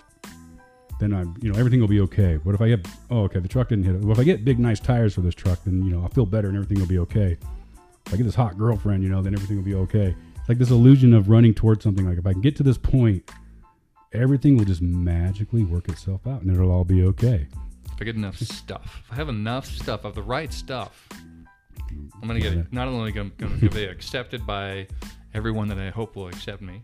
then 0.99 1.13
I'm, 1.13 1.35
you 1.41 1.51
know, 1.51 1.57
everything 1.59 1.79
will 1.79 1.87
be 1.87 2.01
okay. 2.01 2.35
What 2.37 2.53
if 2.55 2.59
I 2.61 2.67
get, 2.69 2.85
oh, 3.11 3.21
okay, 3.23 3.39
the 3.39 3.47
truck 3.47 3.69
didn't 3.69 3.85
hit 3.85 3.95
it. 3.95 4.01
Well, 4.01 4.11
if 4.11 4.19
I 4.19 4.23
get 4.23 4.43
big, 4.43 4.59
nice 4.59 4.79
tires 4.81 5.13
for 5.13 5.21
this 5.21 5.35
truck, 5.35 5.63
then 5.63 5.83
you 5.85 5.91
know 5.91 6.01
I'll 6.01 6.09
feel 6.09 6.25
better 6.25 6.47
and 6.49 6.57
everything 6.57 6.79
will 6.79 6.87
be 6.87 6.99
okay. 6.99 7.37
If 8.07 8.13
I 8.13 8.17
get 8.17 8.23
this 8.23 8.35
hot 8.35 8.57
girlfriend, 8.57 9.03
you 9.03 9.09
know, 9.09 9.21
then 9.21 9.33
everything 9.33 9.55
will 9.57 9.63
be 9.63 9.75
okay. 9.75 10.15
It's 10.37 10.49
like 10.49 10.57
this 10.57 10.69
illusion 10.71 11.13
of 11.13 11.29
running 11.29 11.53
towards 11.53 11.83
something. 11.83 12.05
Like 12.05 12.17
if 12.17 12.25
I 12.27 12.33
can 12.33 12.41
get 12.41 12.55
to 12.57 12.63
this 12.63 12.77
point, 12.77 13.29
everything 14.13 14.57
will 14.57 14.65
just 14.65 14.81
magically 14.81 15.63
work 15.63 15.89
itself 15.89 16.25
out, 16.27 16.41
and 16.41 16.51
it'll 16.51 16.71
all 16.71 16.83
be 16.85 17.03
okay. 17.03 17.47
If 17.93 18.01
I 18.01 18.05
get 18.05 18.15
enough 18.15 18.37
stuff, 18.37 19.01
if 19.05 19.11
I 19.11 19.15
have 19.15 19.29
enough 19.29 19.65
stuff 19.65 20.05
of 20.05 20.13
the 20.15 20.21
right 20.21 20.51
stuff, 20.53 21.07
I'm 21.89 22.27
gonna 22.27 22.39
get 22.39 22.53
Yeah. 22.53 22.59
it. 22.59 22.73
Not 22.73 22.87
only 22.87 23.11
gonna, 23.11 23.29
gonna 23.37 23.55
it 23.61 23.89
accepted 23.89 24.45
by 24.45 24.87
everyone 25.33 25.67
that 25.69 25.79
I 25.79 25.89
hope 25.89 26.15
will 26.15 26.27
accept 26.27 26.61
me. 26.61 26.83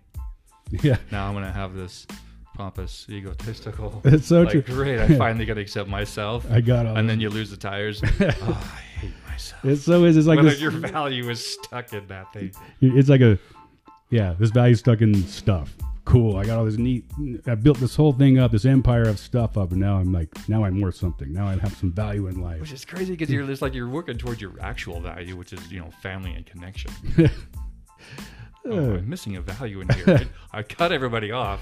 Yeah, 0.81 0.97
Now 1.11 1.27
I'm 1.27 1.33
gonna 1.33 1.51
have 1.51 1.75
this 1.75 2.07
pompous, 2.55 3.05
egotistical. 3.09 4.01
it's 4.05 4.27
so 4.27 4.41
like, 4.41 4.51
true. 4.51 4.61
great! 4.61 4.99
I 4.99 5.15
finally 5.17 5.45
got 5.45 5.55
to 5.55 5.61
accept 5.61 5.89
myself. 5.89 6.45
I 6.49 6.61
got 6.61 6.85
all 6.85 6.95
and 6.97 7.09
then 7.09 7.19
you 7.19 7.29
lose 7.29 7.49
the 7.51 7.57
tires. 7.57 8.01
oh, 8.19 8.19
I 8.19 8.79
hate 8.99 9.11
myself. 9.27 9.65
It 9.65 9.77
so 9.77 10.03
is. 10.05 10.17
It's 10.17 10.27
like 10.27 10.41
this, 10.41 10.59
your 10.59 10.71
value 10.71 11.29
is 11.29 11.45
stuck 11.45 11.93
in 11.93 12.07
that 12.07 12.31
thing. 12.33 12.51
It's 12.81 13.09
like 13.09 13.21
a, 13.21 13.37
yeah. 14.09 14.35
This 14.39 14.49
value 14.51 14.75
stuck 14.75 15.01
in 15.01 15.13
stuff. 15.27 15.75
Cool. 16.05 16.35
I 16.35 16.45
got 16.45 16.59
all 16.59 16.65
this 16.65 16.77
neat. 16.77 17.05
I 17.47 17.55
built 17.55 17.79
this 17.79 17.95
whole 17.95 18.11
thing 18.11 18.37
up, 18.37 18.51
this 18.51 18.65
empire 18.65 19.03
of 19.03 19.17
stuff 19.17 19.57
up, 19.57 19.71
and 19.71 19.79
now 19.79 19.97
I'm 19.97 20.11
like, 20.11 20.27
now 20.49 20.65
I'm 20.65 20.81
worth 20.81 20.95
something. 20.95 21.31
Now 21.31 21.47
I 21.47 21.57
have 21.57 21.75
some 21.77 21.93
value 21.93 22.27
in 22.27 22.41
life. 22.41 22.59
Which 22.59 22.73
is 22.73 22.83
crazy 22.83 23.13
because 23.13 23.29
you're 23.29 23.45
just 23.47 23.61
like 23.61 23.73
you're 23.73 23.87
working 23.87 24.17
towards 24.17 24.41
your 24.41 24.53
actual 24.61 24.99
value, 24.99 25.37
which 25.37 25.53
is 25.53 25.71
you 25.71 25.79
know 25.79 25.89
family 26.01 26.33
and 26.33 26.45
connection. 26.45 26.91
oh, 28.65 28.95
I'm 28.95 29.09
missing 29.09 29.37
a 29.37 29.41
value 29.41 29.81
in 29.81 29.89
here. 29.89 30.05
right? 30.05 30.27
I 30.51 30.63
cut 30.63 30.91
everybody 30.91 31.31
off. 31.31 31.61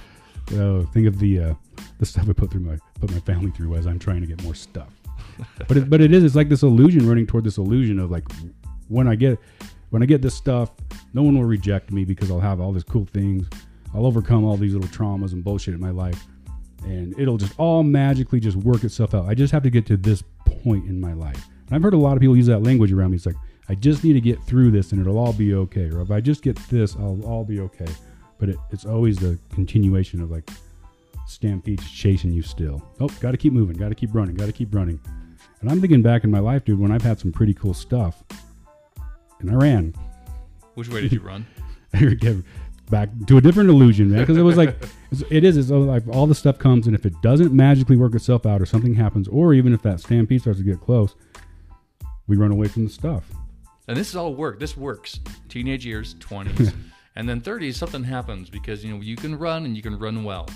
Oh, 0.53 0.83
think 0.87 1.07
of 1.07 1.19
the 1.19 1.39
uh, 1.39 1.53
the 1.99 2.05
stuff 2.05 2.27
I 2.27 2.33
put 2.33 2.51
through 2.51 2.61
my 2.61 2.77
put 2.99 3.11
my 3.11 3.19
family 3.19 3.51
through 3.51 3.75
as 3.75 3.85
I'm 3.85 3.99
trying 3.99 4.21
to 4.21 4.27
get 4.27 4.41
more 4.43 4.55
stuff. 4.55 4.89
but 5.67 5.77
it, 5.77 5.89
but 5.89 6.01
it 6.01 6.13
is. 6.13 6.23
It's 6.23 6.35
like 6.35 6.49
this 6.49 6.63
illusion 6.63 7.07
running 7.07 7.27
toward 7.27 7.43
this 7.43 7.57
illusion 7.57 7.99
of 7.99 8.09
like 8.09 8.23
when 8.87 9.07
I 9.07 9.15
get 9.15 9.39
when 9.91 10.01
I 10.01 10.05
get 10.05 10.21
this 10.21 10.33
stuff, 10.33 10.71
no 11.13 11.21
one 11.21 11.37
will 11.37 11.45
reject 11.45 11.91
me 11.91 12.05
because 12.05 12.31
I'll 12.31 12.39
have 12.39 12.59
all 12.59 12.71
these 12.71 12.83
cool 12.83 13.05
things. 13.05 13.47
I'll 13.93 14.05
overcome 14.05 14.45
all 14.45 14.57
these 14.57 14.73
little 14.73 14.89
traumas 14.89 15.33
and 15.33 15.43
bullshit 15.43 15.73
in 15.73 15.79
my 15.79 15.89
life, 15.89 16.25
and 16.83 17.17
it'll 17.19 17.37
just 17.37 17.53
all 17.59 17.83
magically 17.83 18.39
just 18.39 18.57
work 18.57 18.83
itself 18.83 19.13
out. 19.13 19.25
I 19.27 19.33
just 19.33 19.51
have 19.51 19.63
to 19.63 19.69
get 19.69 19.85
to 19.87 19.97
this 19.97 20.23
point 20.45 20.85
in 20.85 20.99
my 20.99 21.13
life. 21.13 21.47
And 21.67 21.75
I've 21.75 21.83
heard 21.83 21.93
a 21.93 21.97
lot 21.97 22.13
of 22.13 22.21
people 22.21 22.35
use 22.35 22.47
that 22.47 22.63
language 22.63 22.91
around 22.91 23.11
me. 23.11 23.17
It's 23.17 23.25
like 23.25 23.35
I 23.69 23.75
just 23.75 24.03
need 24.03 24.13
to 24.13 24.21
get 24.21 24.41
through 24.43 24.71
this, 24.71 24.91
and 24.91 25.01
it'll 25.01 25.17
all 25.17 25.33
be 25.33 25.53
okay. 25.53 25.89
Or 25.89 26.01
if 26.01 26.11
I 26.11 26.21
just 26.21 26.41
get 26.41 26.55
this, 26.69 26.95
I'll 26.95 27.23
all 27.23 27.43
be 27.43 27.59
okay. 27.61 27.87
But 28.37 28.49
it, 28.49 28.57
it's 28.71 28.85
always 28.85 29.17
the 29.17 29.37
continuation 29.53 30.21
of 30.21 30.31
like 30.31 30.49
Stampede's 31.27 31.89
chasing 31.89 32.31
you 32.31 32.41
still. 32.41 32.83
Oh, 32.99 33.07
got 33.19 33.31
to 33.31 33.37
keep 33.37 33.53
moving, 33.53 33.77
got 33.77 33.89
to 33.89 33.95
keep 33.95 34.13
running, 34.13 34.35
got 34.35 34.47
to 34.47 34.51
keep 34.51 34.73
running. 34.73 34.99
And 35.61 35.69
I'm 35.69 35.79
thinking 35.79 36.01
back 36.01 36.23
in 36.23 36.31
my 36.31 36.39
life, 36.39 36.65
dude, 36.65 36.79
when 36.79 36.91
I've 36.91 37.03
had 37.03 37.19
some 37.19 37.31
pretty 37.31 37.53
cool 37.53 37.73
stuff, 37.73 38.23
and 39.39 39.51
I 39.51 39.53
ran. 39.53 39.93
Which 40.73 40.89
way 40.89 41.01
did 41.01 41.13
you 41.13 41.19
run? 41.21 41.45
Back 42.91 43.09
to 43.27 43.37
a 43.37 43.41
different 43.41 43.69
illusion, 43.69 44.11
man. 44.11 44.19
Because 44.19 44.37
it 44.37 44.41
was 44.41 44.57
like, 44.57 44.69
it's- 45.11 45.23
it 45.31 45.43
is. 45.43 45.71
Like 45.71 46.07
all 46.09 46.27
the 46.27 46.35
stuff 46.35 46.59
comes, 46.59 46.85
and 46.87 46.95
if 46.95 47.05
it 47.05 47.13
doesn't 47.21 47.53
magically 47.53 47.95
work 47.97 48.13
itself 48.13 48.45
out, 48.45 48.61
or 48.61 48.65
something 48.65 48.93
happens, 48.93 49.27
or 49.29 49.53
even 49.53 49.73
if 49.73 49.81
that 49.83 49.99
stampede 50.01 50.41
starts 50.41 50.59
to 50.59 50.65
get 50.65 50.79
close, 50.81 51.15
we 52.27 52.35
run 52.37 52.51
away 52.51 52.67
from 52.67 52.83
the 52.83 52.89
stuff. 52.91 53.23
And 53.87 53.97
this 53.97 54.09
is 54.09 54.15
all 54.15 54.35
work. 54.35 54.59
This 54.59 54.77
works. 54.77 55.19
Teenage 55.49 55.85
years, 55.85 56.13
20s, 56.19 56.73
and 57.15 57.27
then 57.27 57.41
30s, 57.41 57.75
something 57.75 58.03
happens 58.03 58.49
because 58.49 58.83
you 58.85 58.93
know 58.93 59.01
you 59.01 59.15
can 59.15 59.37
run 59.39 59.65
and 59.65 59.75
you 59.75 59.81
can 59.81 59.97
run 59.97 60.23
well. 60.23 60.47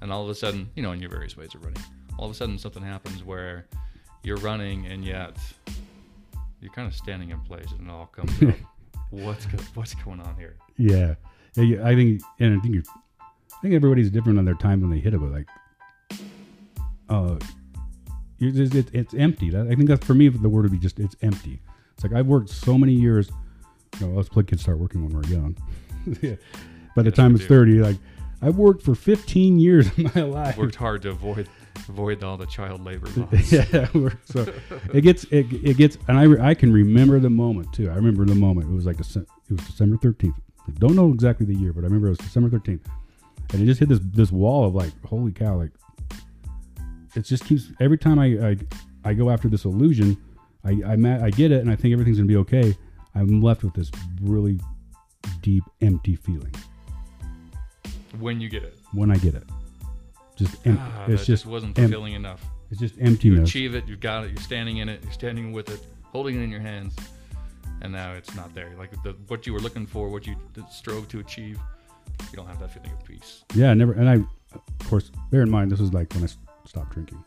And 0.00 0.12
all 0.12 0.22
of 0.22 0.30
a 0.30 0.34
sudden, 0.34 0.70
you 0.76 0.82
know, 0.82 0.92
in 0.92 1.00
your 1.00 1.10
various 1.10 1.36
ways 1.36 1.54
of 1.56 1.64
running, 1.64 1.82
all 2.18 2.26
of 2.26 2.30
a 2.30 2.34
sudden 2.34 2.56
something 2.56 2.82
happens 2.84 3.24
where 3.24 3.66
you're 4.22 4.36
running 4.38 4.86
and 4.86 5.04
yet 5.04 5.36
you're 6.60 6.72
kind 6.72 6.86
of 6.86 6.94
standing 6.94 7.30
in 7.30 7.40
place 7.40 7.66
and 7.78 7.88
it 7.88 7.90
all 7.90 8.06
comes 8.06 8.30
up. 8.42 8.54
What's 9.10 9.46
go- 9.46 9.58
what's 9.74 9.94
going 9.94 10.20
on 10.20 10.36
here? 10.36 10.56
Yeah, 10.76 11.14
I 11.56 11.94
think, 11.94 12.22
and 12.40 12.56
I 12.56 12.60
think 12.60 12.74
you're, 12.74 12.84
I 13.20 13.60
think 13.62 13.74
everybody's 13.74 14.10
different 14.10 14.38
on 14.38 14.44
their 14.44 14.54
time 14.54 14.80
when 14.80 14.90
they 14.90 14.98
hit 14.98 15.14
it, 15.14 15.18
but 15.18 15.30
like, 15.30 15.46
uh, 17.08 17.36
you're 18.38 18.52
just, 18.52 18.74
it, 18.74 18.88
it's 18.92 19.14
empty. 19.14 19.50
That, 19.50 19.66
I 19.66 19.74
think 19.74 19.88
that's 19.88 20.04
for 20.06 20.14
me. 20.14 20.28
The 20.28 20.48
word 20.48 20.62
would 20.62 20.72
be 20.72 20.78
just 20.78 20.98
it's 21.00 21.16
empty. 21.22 21.60
It's 21.94 22.04
like 22.04 22.12
I've 22.12 22.26
worked 22.26 22.50
so 22.50 22.78
many 22.78 22.92
years. 22.92 23.30
You 23.98 24.06
know, 24.08 24.18
us 24.20 24.28
play 24.28 24.44
kids 24.44 24.62
start 24.62 24.78
working 24.78 25.02
when 25.04 25.12
we're 25.14 25.28
young. 25.28 25.56
yeah. 26.22 26.34
By 26.94 27.02
the 27.02 27.10
Yes, 27.10 27.16
time 27.16 27.32
it's 27.34 27.42
do. 27.42 27.48
thirty, 27.48 27.78
like 27.80 27.96
I've 28.42 28.56
worked 28.56 28.82
for 28.82 28.94
15 28.94 29.58
years 29.58 29.86
of 29.88 30.14
my 30.14 30.22
life. 30.22 30.56
Worked 30.56 30.76
hard 30.76 31.02
to 31.02 31.10
avoid 31.10 31.48
avoid 31.88 32.22
all 32.24 32.36
the 32.36 32.46
child 32.46 32.84
labor 32.84 33.08
laws. 33.16 33.52
yeah, 33.52 33.88
so 34.24 34.52
it 34.92 35.00
gets 35.02 35.24
it, 35.24 35.46
it 35.64 35.76
gets, 35.76 35.96
and 36.08 36.18
I 36.18 36.50
I 36.50 36.54
can 36.54 36.72
remember 36.72 37.18
the 37.20 37.30
moment 37.30 37.72
too. 37.72 37.90
I 37.90 37.94
remember 37.94 38.24
the 38.24 38.34
moment. 38.34 38.70
It 38.70 38.74
was 38.74 38.86
like 38.86 38.96
a, 39.00 39.04
it 39.20 39.26
was 39.52 39.60
December 39.66 39.96
thirteenth. 39.96 40.38
Don't 40.78 40.94
know 40.96 41.12
exactly 41.12 41.46
the 41.46 41.54
year, 41.54 41.72
but 41.72 41.80
I 41.80 41.84
remember 41.84 42.06
it 42.08 42.10
was 42.10 42.18
December 42.18 42.50
thirteenth, 42.50 42.86
and 43.52 43.62
it 43.62 43.66
just 43.66 43.80
hit 43.80 43.88
this 43.88 44.00
this 44.02 44.30
wall 44.32 44.66
of 44.66 44.74
like, 44.74 44.92
holy 45.04 45.32
cow! 45.32 45.56
Like 45.56 45.70
it 47.16 47.22
just 47.22 47.44
keeps 47.44 47.72
every 47.80 47.98
time 47.98 48.18
I 48.18 48.26
I, 48.50 48.56
I 49.04 49.14
go 49.14 49.30
after 49.30 49.48
this 49.48 49.64
illusion, 49.64 50.16
I 50.64 50.80
I, 50.86 50.96
ma- 50.96 51.22
I 51.24 51.30
get 51.30 51.50
it, 51.52 51.60
and 51.60 51.70
I 51.70 51.76
think 51.76 51.92
everything's 51.92 52.18
gonna 52.18 52.28
be 52.28 52.36
okay. 52.36 52.76
I'm 53.14 53.40
left 53.40 53.64
with 53.64 53.74
this 53.74 53.90
really 54.22 54.60
deep, 55.42 55.64
empty 55.80 56.14
feeling 56.14 56.54
When 58.20 58.40
you 58.40 58.48
get 58.48 58.62
it, 58.62 58.78
when 58.92 59.10
I 59.10 59.16
get 59.16 59.34
it. 59.34 59.44
Just 60.36 60.54
empty. 60.66 60.80
ah, 60.84 61.04
it's 61.08 61.26
just 61.26 61.42
just 61.42 61.46
wasn't 61.46 61.76
em- 61.78 61.86
fulfilling 61.86 62.12
enough. 62.12 62.44
it's 62.70 62.78
just 62.78 62.96
You 62.96 63.02
emptiness. 63.06 63.48
achieve 63.48 63.74
it, 63.74 63.88
you've 63.88 63.98
got 64.00 64.24
it, 64.24 64.30
you're 64.30 64.40
standing 64.42 64.76
in 64.76 64.88
it, 64.88 65.02
you're 65.02 65.12
standing 65.12 65.50
with 65.52 65.68
it, 65.70 65.80
holding 66.04 66.36
it 66.38 66.42
in 66.44 66.50
your 66.50 66.60
hands, 66.60 66.94
and 67.82 67.92
now 67.92 68.12
it's 68.12 68.34
not 68.34 68.54
there. 68.54 68.72
Like 68.78 68.90
the, 69.02 69.16
what 69.28 69.46
you 69.46 69.52
were 69.52 69.60
looking 69.60 69.86
for, 69.86 70.08
what 70.08 70.26
you 70.26 70.36
strove 70.70 71.08
to 71.08 71.20
achieve, 71.20 71.58
you 72.30 72.36
don't 72.36 72.46
have 72.46 72.60
that 72.60 72.72
feeling 72.72 72.90
of 72.90 73.04
peace. 73.04 73.44
Yeah, 73.54 73.74
never. 73.74 73.92
And 73.92 74.08
I, 74.08 74.14
of 74.54 74.88
course, 74.88 75.10
bear 75.30 75.42
in 75.42 75.50
mind 75.50 75.70
this 75.70 75.80
was 75.80 75.92
like 75.92 76.12
when 76.14 76.24
I 76.24 76.28
stopped 76.66 76.92
drinking, 76.92 77.24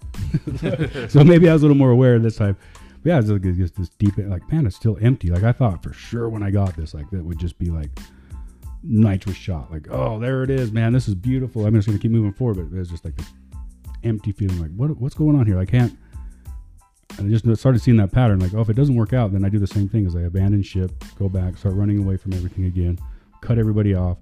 so 1.10 1.24
maybe 1.24 1.50
I 1.50 1.54
was 1.54 1.62
a 1.62 1.66
little 1.66 1.78
more 1.78 1.92
aware 1.92 2.20
this 2.20 2.36
time. 2.36 2.58
But 3.04 3.10
yeah, 3.10 3.20
it's 3.20 3.30
like 3.30 3.46
it's 3.46 3.72
this 3.72 3.90
deep, 3.90 4.18
like 4.18 4.52
man, 4.52 4.66
it's 4.66 4.76
still 4.76 4.98
empty. 5.02 5.30
Like 5.30 5.44
I 5.44 5.52
thought 5.52 5.82
for 5.82 5.94
sure 5.94 6.30
when 6.30 6.44
I 6.44 6.52
got 6.52 6.76
this, 6.76 6.94
like 6.94 7.10
that 7.12 7.24
would 7.24 7.40
just 7.40 7.58
be 7.58 7.70
like 7.70 7.90
nitrous 8.84 9.36
shot. 9.36 9.72
Like 9.72 9.88
oh, 9.90 10.20
there 10.20 10.44
it 10.44 10.50
is, 10.50 10.72
man. 10.72 10.94
This 10.94 11.08
is 11.08 11.16
beautiful. 11.16 11.66
I'm 11.66 11.74
just 11.74 11.88
gonna 11.88 12.00
keep 12.00 12.12
moving 12.12 12.34
forward. 12.34 12.72
But 12.72 12.80
it's 12.80 12.92
just 12.92 13.06
like 13.06 13.16
this 13.16 13.32
empty 14.04 14.32
feeling. 14.32 14.60
Like 14.60 14.72
what 14.76 14.96
what's 14.98 15.16
going 15.16 15.36
on 15.36 15.46
here? 15.46 15.58
I 15.58 15.66
can't. 15.66 15.98
And 17.18 17.28
I 17.28 17.38
just 17.38 17.60
started 17.60 17.82
seeing 17.82 17.98
that 17.98 18.12
pattern. 18.12 18.40
Like 18.40 18.54
oh, 18.54 18.62
if 18.62 18.70
it 18.70 18.76
doesn't 18.76 18.96
work 18.96 19.14
out, 19.14 19.32
then 19.32 19.46
I 19.46 19.50
do 19.50 19.60
the 19.60 19.68
same 19.68 19.90
thing 19.90 20.06
as 20.06 20.16
I 20.16 20.22
abandon 20.22 20.64
ship, 20.64 20.92
go 21.18 21.30
back, 21.30 21.58
start 21.58 21.76
running 21.76 22.00
away 22.00 22.18
from 22.18 22.34
everything 22.34 22.66
again, 22.66 22.98
cut 23.42 23.58
everybody 23.58 23.94
off 23.94 24.18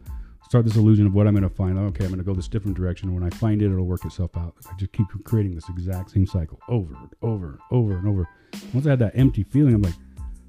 start 0.50 0.66
this 0.66 0.78
illusion 0.78 1.06
of 1.06 1.14
what 1.14 1.28
I'm 1.28 1.34
going 1.34 1.48
to 1.48 1.56
find. 1.56 1.78
Okay, 1.78 2.04
I'm 2.04 2.10
going 2.10 2.18
to 2.18 2.26
go 2.26 2.34
this 2.34 2.48
different 2.48 2.76
direction. 2.76 3.14
When 3.14 3.24
I 3.24 3.30
find 3.30 3.62
it, 3.62 3.72
it'll 3.72 3.86
work 3.86 4.04
itself 4.04 4.36
out. 4.36 4.56
I 4.68 4.76
just 4.78 4.92
keep 4.92 5.06
creating 5.24 5.54
this 5.54 5.70
exact 5.70 6.10
same 6.10 6.26
cycle 6.26 6.60
over 6.68 6.96
and 6.96 7.10
over 7.22 7.50
and 7.50 7.60
over 7.70 7.98
and 7.98 8.08
over. 8.08 8.28
Once 8.74 8.88
I 8.88 8.90
had 8.90 9.00
that 9.00 9.12
empty 9.16 9.44
feeling, 9.44 9.76
I'm 9.76 9.84
like, 9.84 9.94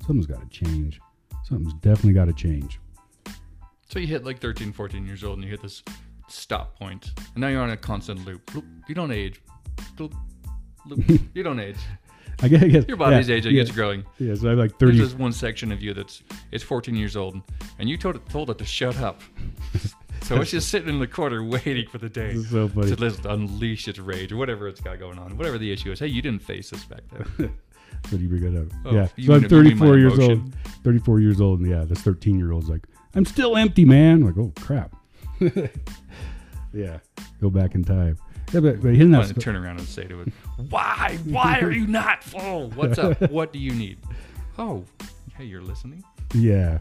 something's 0.06 0.26
got 0.26 0.40
to 0.40 0.48
change. 0.48 1.00
Something's 1.44 1.74
definitely 1.74 2.14
got 2.14 2.26
to 2.26 2.32
change. 2.32 2.80
So 3.90 3.98
you 3.98 4.06
hit 4.06 4.24
like 4.24 4.38
13, 4.38 4.72
14 4.72 5.04
years 5.04 5.22
old, 5.22 5.34
and 5.34 5.44
you 5.44 5.50
hit 5.50 5.60
this 5.60 5.82
stop 6.28 6.78
point, 6.78 7.12
and 7.34 7.42
now 7.42 7.48
you're 7.48 7.60
on 7.60 7.70
a 7.70 7.76
constant 7.76 8.24
loop. 8.24 8.50
You 8.88 8.94
don't 8.94 9.12
age. 9.12 9.42
Bloop. 9.96 10.14
you 11.34 11.42
don't 11.42 11.60
age. 11.60 11.76
I 12.42 12.48
guess, 12.48 12.62
I 12.62 12.68
guess 12.68 12.84
Your 12.88 12.96
body's 12.96 13.28
yeah, 13.28 13.36
aging. 13.36 13.54
Yeah, 13.54 13.62
It's 13.62 13.70
growing. 13.70 14.04
yeah, 14.18 14.34
so 14.34 14.46
I 14.46 14.50
have 14.50 14.58
like 14.58 14.78
30. 14.78 14.98
this 14.98 15.14
one 15.14 15.32
section 15.32 15.72
of 15.72 15.82
you 15.82 15.92
that's 15.94 16.22
it's 16.52 16.64
14 16.64 16.94
years 16.96 17.16
old, 17.16 17.40
and 17.78 17.88
you 17.88 17.96
told 17.96 18.16
it, 18.16 18.28
told 18.28 18.50
it 18.50 18.58
to 18.58 18.64
shut 18.64 18.98
up. 18.98 19.20
So 20.22 20.40
it's 20.40 20.50
just 20.50 20.68
sitting 20.68 20.88
in 20.90 21.00
the 21.00 21.08
corner 21.08 21.42
waiting 21.42 21.88
for 21.88 21.98
the 21.98 22.08
day 22.08 22.36
so 22.36 22.68
funny. 22.68 22.90
to 22.90 22.94
just 22.94 23.24
unleash 23.24 23.88
its 23.88 23.98
rage 23.98 24.30
or 24.30 24.36
whatever 24.36 24.68
it's 24.68 24.80
got 24.80 24.98
going 25.00 25.18
on, 25.18 25.36
whatever 25.36 25.58
the 25.58 25.72
issue 25.72 25.90
is. 25.90 25.98
Hey, 25.98 26.06
you 26.08 26.22
didn't 26.22 26.42
face 26.42 26.70
this 26.70 26.84
back 26.84 27.00
then. 27.10 27.52
What 28.10 28.20
you 28.20 28.28
bring 28.28 28.54
it 28.54 28.60
up. 28.60 28.68
Oh, 28.84 28.94
yeah. 28.94 29.06
So 29.26 29.34
I'm 29.34 29.42
mean- 29.42 29.50
you 29.50 29.60
mean 29.64 29.78
my 29.78 29.86
34 29.86 29.98
years 29.98 30.18
old. 30.18 30.54
34 30.84 31.20
years 31.20 31.40
old, 31.40 31.60
and 31.60 31.68
yeah, 31.68 31.84
this 31.84 32.00
13 32.02 32.38
year 32.38 32.52
old's 32.52 32.68
like, 32.68 32.86
I'm 33.14 33.24
still 33.24 33.56
empty, 33.56 33.84
man. 33.84 34.22
I'm 34.22 34.26
like, 34.26 34.38
oh 34.38 34.52
crap. 34.60 34.94
yeah. 36.72 36.98
Go 37.40 37.50
back 37.50 37.74
in 37.74 37.82
time. 37.82 38.16
Yeah, 38.52 38.60
but, 38.60 38.80
but 38.82 38.92
that. 39.12 39.34
gonna 39.34 39.34
turn 39.34 39.56
around 39.56 39.78
and 39.78 39.86
say 39.86 40.04
to 40.04 40.22
it, 40.22 40.32
"Why? 40.68 41.18
Why 41.24 41.60
are 41.60 41.70
you 41.70 41.86
not 41.86 42.24
full? 42.24 42.70
What's 42.70 42.98
up? 42.98 43.20
What 43.30 43.52
do 43.52 43.58
you 43.58 43.72
need? 43.72 43.98
Oh, 44.58 44.84
hey, 45.36 45.44
you're 45.44 45.62
listening. 45.62 46.02
Yeah. 46.34 46.78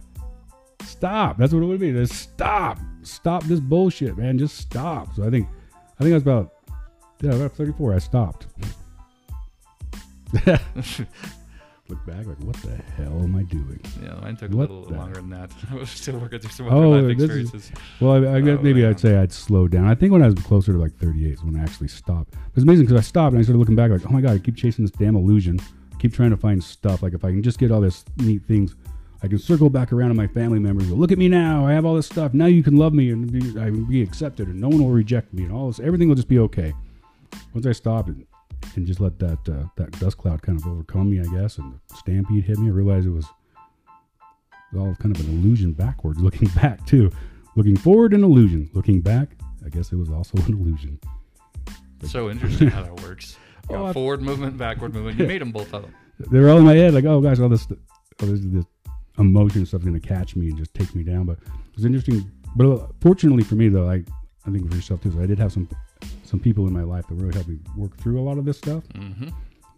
Stop. 0.83 1.37
That's 1.37 1.53
what 1.53 1.61
it 1.61 1.65
would 1.65 1.79
be. 1.79 1.91
Just 1.91 2.13
stop. 2.13 2.79
Stop 3.03 3.43
this 3.43 3.59
bullshit, 3.59 4.17
man. 4.17 4.37
Just 4.39 4.57
stop. 4.57 5.15
So 5.15 5.25
I 5.25 5.29
think, 5.29 5.47
I 5.99 6.03
think 6.03 6.11
I 6.11 6.15
was 6.15 6.23
about, 6.23 6.53
yeah, 7.21 7.33
about 7.33 7.53
34. 7.53 7.93
I 7.93 7.99
stopped. 7.99 8.47
Look 11.89 12.05
back, 12.05 12.27
like, 12.27 12.39
what 12.41 12.55
the 12.57 12.75
hell 12.97 13.19
am 13.23 13.35
I 13.35 13.41
doing? 13.43 13.79
Yeah, 14.03 14.13
mine 14.21 14.35
took 14.37 14.51
a 14.51 14.55
little 14.55 14.83
longer 14.83 15.15
than 15.15 15.31
that. 15.31 15.51
I 15.71 15.75
was 15.75 15.89
still 15.89 16.19
working 16.19 16.39
through 16.39 16.51
some 16.51 16.67
Oh, 16.67 16.93
other 16.93 17.01
life 17.13 17.17
this 17.17 17.53
is- 17.55 17.71
Well, 17.99 18.11
I, 18.27 18.35
I 18.35 18.41
guess 18.41 18.57
Oh, 18.59 18.61
maybe. 18.61 18.85
I'd 18.85 18.99
say 18.99 19.17
I'd 19.17 19.31
slow 19.31 19.67
down. 19.67 19.85
I 19.85 19.95
think 19.95 20.11
when 20.13 20.21
I 20.21 20.27
was 20.27 20.35
closer 20.35 20.71
to 20.73 20.77
like 20.77 20.95
38 20.97 21.33
is 21.33 21.43
when 21.43 21.59
I 21.59 21.63
actually 21.63 21.87
stopped. 21.87 22.33
It 22.33 22.39
was 22.55 22.63
amazing 22.63 22.85
because 22.85 22.99
I 22.99 23.01
stopped 23.03 23.33
and 23.33 23.39
I 23.39 23.43
started 23.43 23.57
looking 23.57 23.75
back 23.75 23.89
like, 23.89 24.05
oh 24.05 24.11
my 24.11 24.21
god, 24.21 24.35
I 24.35 24.37
keep 24.37 24.55
chasing 24.55 24.85
this 24.85 24.91
damn 24.91 25.15
illusion. 25.15 25.59
I 25.91 25.97
keep 25.97 26.13
trying 26.13 26.29
to 26.29 26.37
find 26.37 26.63
stuff. 26.63 27.01
Like 27.01 27.13
if 27.15 27.25
I 27.25 27.31
can 27.31 27.41
just 27.41 27.57
get 27.57 27.71
all 27.71 27.81
this 27.81 28.05
neat 28.17 28.43
things, 28.45 28.75
I 29.23 29.27
can 29.27 29.39
circle 29.39 29.71
back 29.71 29.91
around 29.91 30.09
to 30.09 30.13
my 30.15 30.27
family 30.27 30.59
members. 30.59 30.87
Go, 30.89 30.93
Look 30.95 31.11
at 31.11 31.17
me 31.17 31.27
now. 31.27 31.65
I 31.65 31.73
have 31.73 31.85
all 31.85 31.95
this 31.95 32.05
stuff. 32.05 32.35
Now 32.35 32.45
you 32.45 32.61
can 32.61 32.77
love 32.77 32.93
me 32.93 33.09
and 33.09 33.31
be, 33.31 33.59
I 33.59 33.71
will 33.71 33.85
be 33.85 34.03
accepted, 34.03 34.47
and 34.47 34.61
no 34.61 34.69
one 34.69 34.77
will 34.83 34.91
reject 34.91 35.33
me, 35.33 35.43
and 35.43 35.51
all 35.51 35.67
this. 35.67 35.79
Everything 35.79 36.07
will 36.07 36.15
just 36.15 36.29
be 36.29 36.37
okay. 36.39 36.71
Once 37.53 37.65
I 37.65 37.71
stopped 37.71 38.09
and, 38.09 38.25
and 38.75 38.85
just 38.85 38.99
let 38.99 39.17
that 39.19 39.39
uh, 39.49 39.65
that 39.75 39.91
dust 39.99 40.17
cloud 40.17 40.41
kind 40.41 40.59
of 40.59 40.67
overcome 40.67 41.09
me, 41.09 41.19
I 41.19 41.39
guess, 41.39 41.57
and 41.57 41.73
the 41.89 41.95
stampede 41.95 42.43
hit 42.45 42.57
me, 42.57 42.67
I 42.67 42.71
realized 42.71 43.07
it 43.07 43.11
was 43.11 43.27
all 44.77 44.95
kind 44.95 45.15
of 45.15 45.25
an 45.25 45.31
illusion 45.31 45.73
backwards. 45.73 46.19
Looking 46.21 46.47
back 46.49 46.85
too, 46.85 47.11
looking 47.55 47.77
forward 47.77 48.13
an 48.13 48.23
illusion. 48.23 48.69
Looking 48.73 49.01
back, 49.01 49.29
I 49.65 49.69
guess 49.69 49.91
it 49.91 49.95
was 49.97 50.09
also 50.09 50.37
an 50.37 50.53
illusion. 50.53 50.99
So 52.05 52.29
interesting 52.29 52.69
how 52.69 52.83
that 52.83 53.01
works. 53.01 53.37
Oh, 53.71 53.85
I- 53.85 53.93
forward 53.93 54.23
movement, 54.23 54.57
backward 54.57 54.95
movement. 54.95 55.19
You 55.19 55.27
made 55.33 55.41
them 55.41 55.51
both 55.51 55.71
of 55.75 55.83
them. 55.83 55.93
They 56.31 56.39
were 56.39 56.49
all 56.49 56.57
in 56.57 56.65
my 56.65 56.73
head, 56.73 56.95
like, 56.95 57.05
oh 57.05 57.21
gosh, 57.21 57.37
all 57.39 57.49
this, 57.49 57.67
oh, 57.71 58.25
this, 58.25 58.39
this 58.43 58.65
emotion 59.19 59.63
stuff's 59.63 59.85
gonna 59.85 59.99
catch 59.99 60.35
me 60.35 60.47
and 60.49 60.57
just 60.57 60.73
take 60.73 60.95
me 60.95 61.03
down. 61.03 61.25
But 61.25 61.37
it 61.37 61.75
was 61.75 61.85
interesting. 61.85 62.31
But 62.55 62.65
uh, 62.65 62.87
fortunately 62.99 63.43
for 63.43 63.53
me, 63.53 63.69
though, 63.69 63.87
I 63.87 64.03
I 64.47 64.49
think 64.51 64.67
for 64.67 64.75
yourself 64.75 65.03
too. 65.03 65.11
So 65.11 65.21
I 65.21 65.27
did 65.27 65.37
have 65.37 65.51
some 65.51 65.69
some 66.29 66.39
people 66.39 66.67
in 66.67 66.73
my 66.73 66.83
life 66.83 67.07
that 67.07 67.15
really 67.15 67.33
helped 67.33 67.49
me 67.49 67.57
work 67.75 67.97
through 67.97 68.19
a 68.19 68.23
lot 68.23 68.37
of 68.37 68.45
this 68.45 68.57
stuff. 68.57 68.83
hmm 68.95 69.29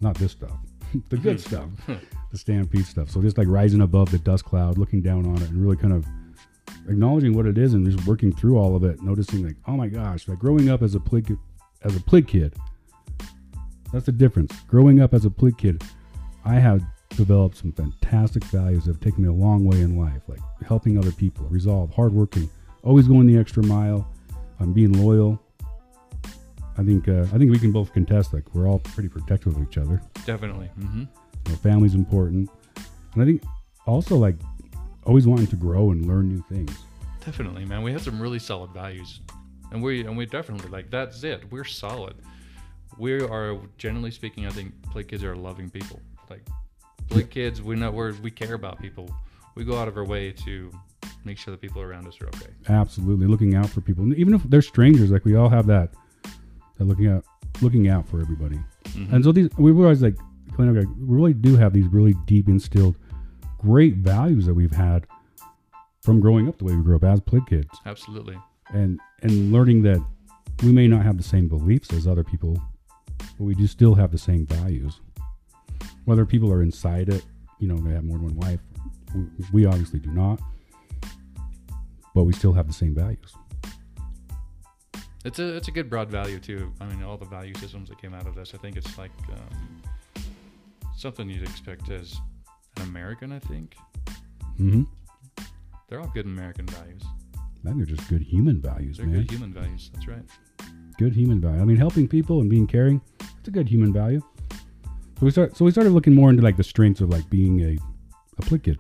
Not 0.01 0.15
this 0.15 0.33
stuff, 0.33 0.51
the 1.09 1.17
good 1.17 1.39
stuff, 1.39 1.69
the 2.31 2.37
stampede 2.37 2.85
stuff. 2.85 3.09
So 3.09 3.21
just 3.21 3.37
like 3.37 3.47
rising 3.47 3.81
above 3.81 4.11
the 4.11 4.19
dust 4.19 4.43
cloud, 4.45 4.77
looking 4.77 5.01
down 5.01 5.25
on 5.25 5.37
it, 5.41 5.49
and 5.49 5.61
really 5.61 5.77
kind 5.77 5.93
of 5.93 6.05
acknowledging 6.89 7.33
what 7.33 7.45
it 7.45 7.57
is, 7.57 7.73
and 7.73 7.89
just 7.89 8.05
working 8.05 8.33
through 8.35 8.57
all 8.57 8.75
of 8.75 8.83
it, 8.83 9.01
noticing 9.01 9.45
like, 9.45 9.55
oh 9.67 9.73
my 9.73 9.87
gosh, 9.87 10.27
like 10.27 10.39
growing 10.39 10.69
up 10.69 10.81
as 10.81 10.93
a 10.93 10.99
plyg 10.99 11.37
as 11.83 11.95
a 11.95 11.99
plyg 11.99 12.27
kid. 12.27 12.53
That's 13.93 14.05
the 14.05 14.11
difference. 14.11 14.53
Growing 14.67 15.01
up 15.01 15.13
as 15.13 15.25
a 15.25 15.29
plyg 15.29 15.57
kid, 15.57 15.83
I 16.45 16.55
have 16.55 16.81
developed 17.09 17.57
some 17.57 17.71
fantastic 17.71 18.43
values 18.45 18.85
that 18.85 18.91
have 18.93 19.01
taken 19.01 19.23
me 19.23 19.29
a 19.29 19.33
long 19.33 19.65
way 19.65 19.81
in 19.81 19.97
life, 19.97 20.21
like 20.27 20.39
helping 20.65 20.97
other 20.97 21.11
people, 21.11 21.45
resolve, 21.47 21.93
hardworking, 21.93 22.49
always 22.83 23.07
going 23.07 23.27
the 23.27 23.37
extra 23.37 23.63
mile, 23.63 24.07
um, 24.59 24.73
being 24.73 24.93
loyal. 24.93 25.41
I 26.81 26.83
think 26.83 27.07
uh, 27.07 27.21
I 27.33 27.37
think 27.37 27.51
we 27.51 27.59
can 27.59 27.71
both 27.71 27.93
contest 27.93 28.33
like 28.33 28.55
we're 28.55 28.67
all 28.67 28.79
pretty 28.79 29.07
protective 29.07 29.55
of 29.55 29.61
each 29.61 29.77
other. 29.77 30.01
Definitely. 30.25 30.67
hmm 30.67 31.01
You 31.01 31.07
know, 31.49 31.55
family's 31.57 31.93
important, 31.93 32.49
and 33.13 33.21
I 33.21 33.25
think 33.25 33.43
also 33.85 34.17
like 34.17 34.35
always 35.03 35.27
wanting 35.27 35.47
to 35.47 35.55
grow 35.55 35.91
and 35.91 36.07
learn 36.07 36.29
new 36.29 36.43
things. 36.49 36.75
Definitely, 37.23 37.65
man. 37.65 37.83
We 37.83 37.91
have 37.91 38.01
some 38.01 38.19
really 38.19 38.39
solid 38.39 38.71
values, 38.71 39.21
and 39.71 39.83
we 39.83 40.01
and 40.05 40.17
we 40.17 40.25
definitely 40.25 40.69
like 40.71 40.89
that's 40.89 41.23
it. 41.23 41.51
We're 41.51 41.65
solid. 41.65 42.15
We 42.97 43.21
are 43.21 43.59
generally 43.77 44.11
speaking. 44.11 44.47
I 44.47 44.49
think 44.49 44.73
play 44.91 45.03
kids 45.03 45.23
are 45.23 45.35
loving 45.35 45.69
people. 45.69 45.99
Like 46.31 46.47
play 47.09 47.23
kids, 47.23 47.61
we 47.61 47.75
know 47.75 47.91
we're 47.91 48.13
we 48.23 48.31
care 48.31 48.55
about 48.55 48.79
people. 48.81 49.07
We 49.53 49.65
go 49.65 49.77
out 49.77 49.87
of 49.87 49.97
our 49.97 50.05
way 50.05 50.31
to 50.31 50.71
make 51.25 51.37
sure 51.37 51.51
the 51.51 51.57
people 51.59 51.83
around 51.83 52.07
us 52.07 52.19
are 52.21 52.27
okay. 52.29 52.51
Absolutely, 52.69 53.27
looking 53.27 53.53
out 53.53 53.69
for 53.69 53.81
people, 53.81 54.11
even 54.15 54.33
if 54.33 54.41
they're 54.43 54.63
strangers. 54.63 55.11
Like 55.11 55.25
we 55.25 55.35
all 55.35 55.49
have 55.49 55.67
that, 55.67 55.93
looking 56.87 57.07
out, 57.07 57.23
looking 57.61 57.87
out 57.87 58.07
for 58.07 58.21
everybody. 58.21 58.59
Mhm. 58.85 59.11
And 59.13 59.23
so 59.23 59.31
these 59.31 59.49
we 59.57 59.71
realize 59.71 60.01
like, 60.01 60.17
we 60.57 60.65
really 60.99 61.33
do 61.33 61.55
have 61.55 61.73
these 61.73 61.87
really 61.87 62.13
deep 62.25 62.47
instilled, 62.47 62.95
great 63.57 63.95
values 63.97 64.45
that 64.45 64.53
we've 64.53 64.71
had 64.75 65.07
from 66.01 66.19
growing 66.19 66.47
up 66.47 66.57
the 66.57 66.65
way 66.65 66.75
we 66.75 66.83
grew 66.83 66.95
up 66.95 67.03
as 67.03 67.19
plyg 67.21 67.47
kids, 67.47 67.69
Absolutely. 67.85 68.37
and 68.73 68.99
and 69.23 69.51
learning 69.51 69.81
that 69.83 70.03
we 70.63 70.71
may 70.71 70.87
not 70.87 71.03
have 71.03 71.17
the 71.17 71.23
same 71.23 71.47
beliefs 71.47 71.91
as 71.93 72.07
other 72.07 72.23
people, 72.23 72.59
but 73.17 73.43
we 73.43 73.55
do 73.55 73.65
still 73.67 73.95
have 73.95 74.11
the 74.11 74.17
same 74.17 74.45
values. 74.45 74.99
Whether 76.05 76.25
people 76.25 76.51
are 76.51 76.61
inside 76.63 77.09
it, 77.09 77.25
you 77.59 77.67
know, 77.67 77.77
they 77.77 77.91
have 77.93 78.03
more 78.03 78.17
than 78.17 78.27
one 78.27 78.37
wife. 78.37 78.59
We 79.51 79.65
obviously 79.65 79.99
do 79.99 80.11
not, 80.11 80.39
but 82.13 82.23
we 82.23 82.33
still 82.33 82.53
have 82.53 82.67
the 82.67 82.73
same 82.73 82.93
values. 82.95 83.33
It's 85.23 85.37
a 85.39 85.55
it's 85.55 85.67
a 85.67 85.71
good 85.71 85.89
broad 85.89 86.09
value 86.09 86.39
too. 86.39 86.73
I 86.81 86.85
mean, 86.85 87.03
all 87.03 87.17
the 87.17 87.25
value 87.25 87.53
systems 87.55 87.89
that 87.89 88.01
came 88.01 88.13
out 88.13 88.25
of 88.25 88.35
this. 88.35 88.53
I 88.55 88.57
think 88.57 88.75
it's 88.77 88.97
like 88.97 89.11
um, 89.31 89.81
something 90.97 91.29
you'd 91.29 91.43
expect 91.43 91.89
as 91.89 92.19
an 92.77 92.83
American. 92.83 93.31
I 93.31 93.39
think 93.39 93.75
hmm 94.57 94.83
they're 95.87 95.99
all 95.99 96.07
good 96.13 96.25
American 96.25 96.65
values. 96.67 97.01
I 97.35 97.65
think 97.65 97.77
they're 97.77 97.95
just 97.95 98.09
good 98.09 98.21
human 98.21 98.61
values, 98.61 98.97
They're 98.97 99.05
man. 99.05 99.17
good 99.21 99.31
human 99.31 99.53
values. 99.53 99.91
That's 99.93 100.07
right. 100.07 100.23
good 100.97 101.13
human 101.13 101.39
value. 101.41 101.61
I 101.61 101.65
mean, 101.65 101.77
helping 101.77 102.07
people 102.07 102.39
and 102.41 102.49
being 102.49 102.65
caring, 102.65 103.01
it's 103.19 103.47
a 103.47 103.51
good 103.51 103.67
human 103.67 103.91
value. 103.93 104.21
So 105.19 105.25
we 105.25 105.31
start. 105.31 105.55
So 105.55 105.65
we 105.65 105.71
started 105.71 105.91
looking 105.91 106.15
more 106.15 106.29
into 106.31 106.41
like 106.41 106.57
the 106.57 106.63
strengths 106.63 107.01
of 107.01 107.09
like 107.09 107.29
being 107.29 107.61
a 107.61 107.77
a 108.37 108.41
plyg 108.41 108.63
kid. 108.63 108.79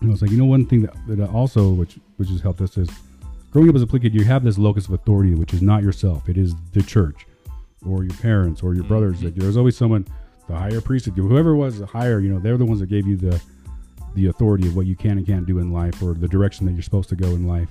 And 0.00 0.10
I 0.10 0.12
was 0.12 0.22
like, 0.22 0.30
you 0.30 0.36
know, 0.38 0.44
one 0.46 0.64
thing 0.66 0.82
that, 0.82 0.94
that 1.08 1.28
also 1.30 1.70
which 1.70 1.98
which 2.16 2.28
has 2.30 2.40
helped 2.40 2.60
us 2.62 2.78
is 2.78 2.88
growing 3.56 3.70
up 3.70 3.74
as 3.74 3.80
a 3.80 3.86
kid. 3.86 4.14
You 4.14 4.24
have 4.24 4.44
this 4.44 4.58
locus 4.58 4.86
of 4.86 4.92
authority, 4.92 5.34
which 5.34 5.54
is 5.54 5.62
not 5.62 5.82
yourself. 5.82 6.28
It 6.28 6.36
is 6.36 6.54
the 6.72 6.82
church, 6.82 7.26
or 7.86 8.04
your 8.04 8.14
parents, 8.16 8.62
or 8.62 8.74
your 8.74 8.84
brothers. 8.84 9.20
Mhm. 9.20 9.24
Like 9.24 9.34
there's 9.34 9.56
always 9.56 9.74
someone, 9.74 10.06
the 10.46 10.54
higher 10.54 10.82
priesthood, 10.82 11.14
whoever 11.16 11.56
was 11.56 11.80
higher. 11.80 12.20
You 12.20 12.28
know, 12.34 12.38
they're 12.38 12.58
the 12.58 12.66
ones 12.66 12.80
that 12.80 12.90
gave 12.90 13.06
you 13.06 13.16
the 13.16 13.40
the 14.14 14.26
authority 14.26 14.66
of 14.66 14.76
what 14.76 14.86
you 14.86 14.94
can 14.94 15.16
and 15.18 15.26
can't 15.26 15.46
do 15.46 15.58
in 15.58 15.72
life, 15.72 16.02
or 16.02 16.12
the 16.12 16.28
direction 16.28 16.66
that 16.66 16.72
you're 16.72 16.82
supposed 16.82 17.08
to 17.08 17.16
go 17.16 17.28
in 17.28 17.46
life 17.46 17.70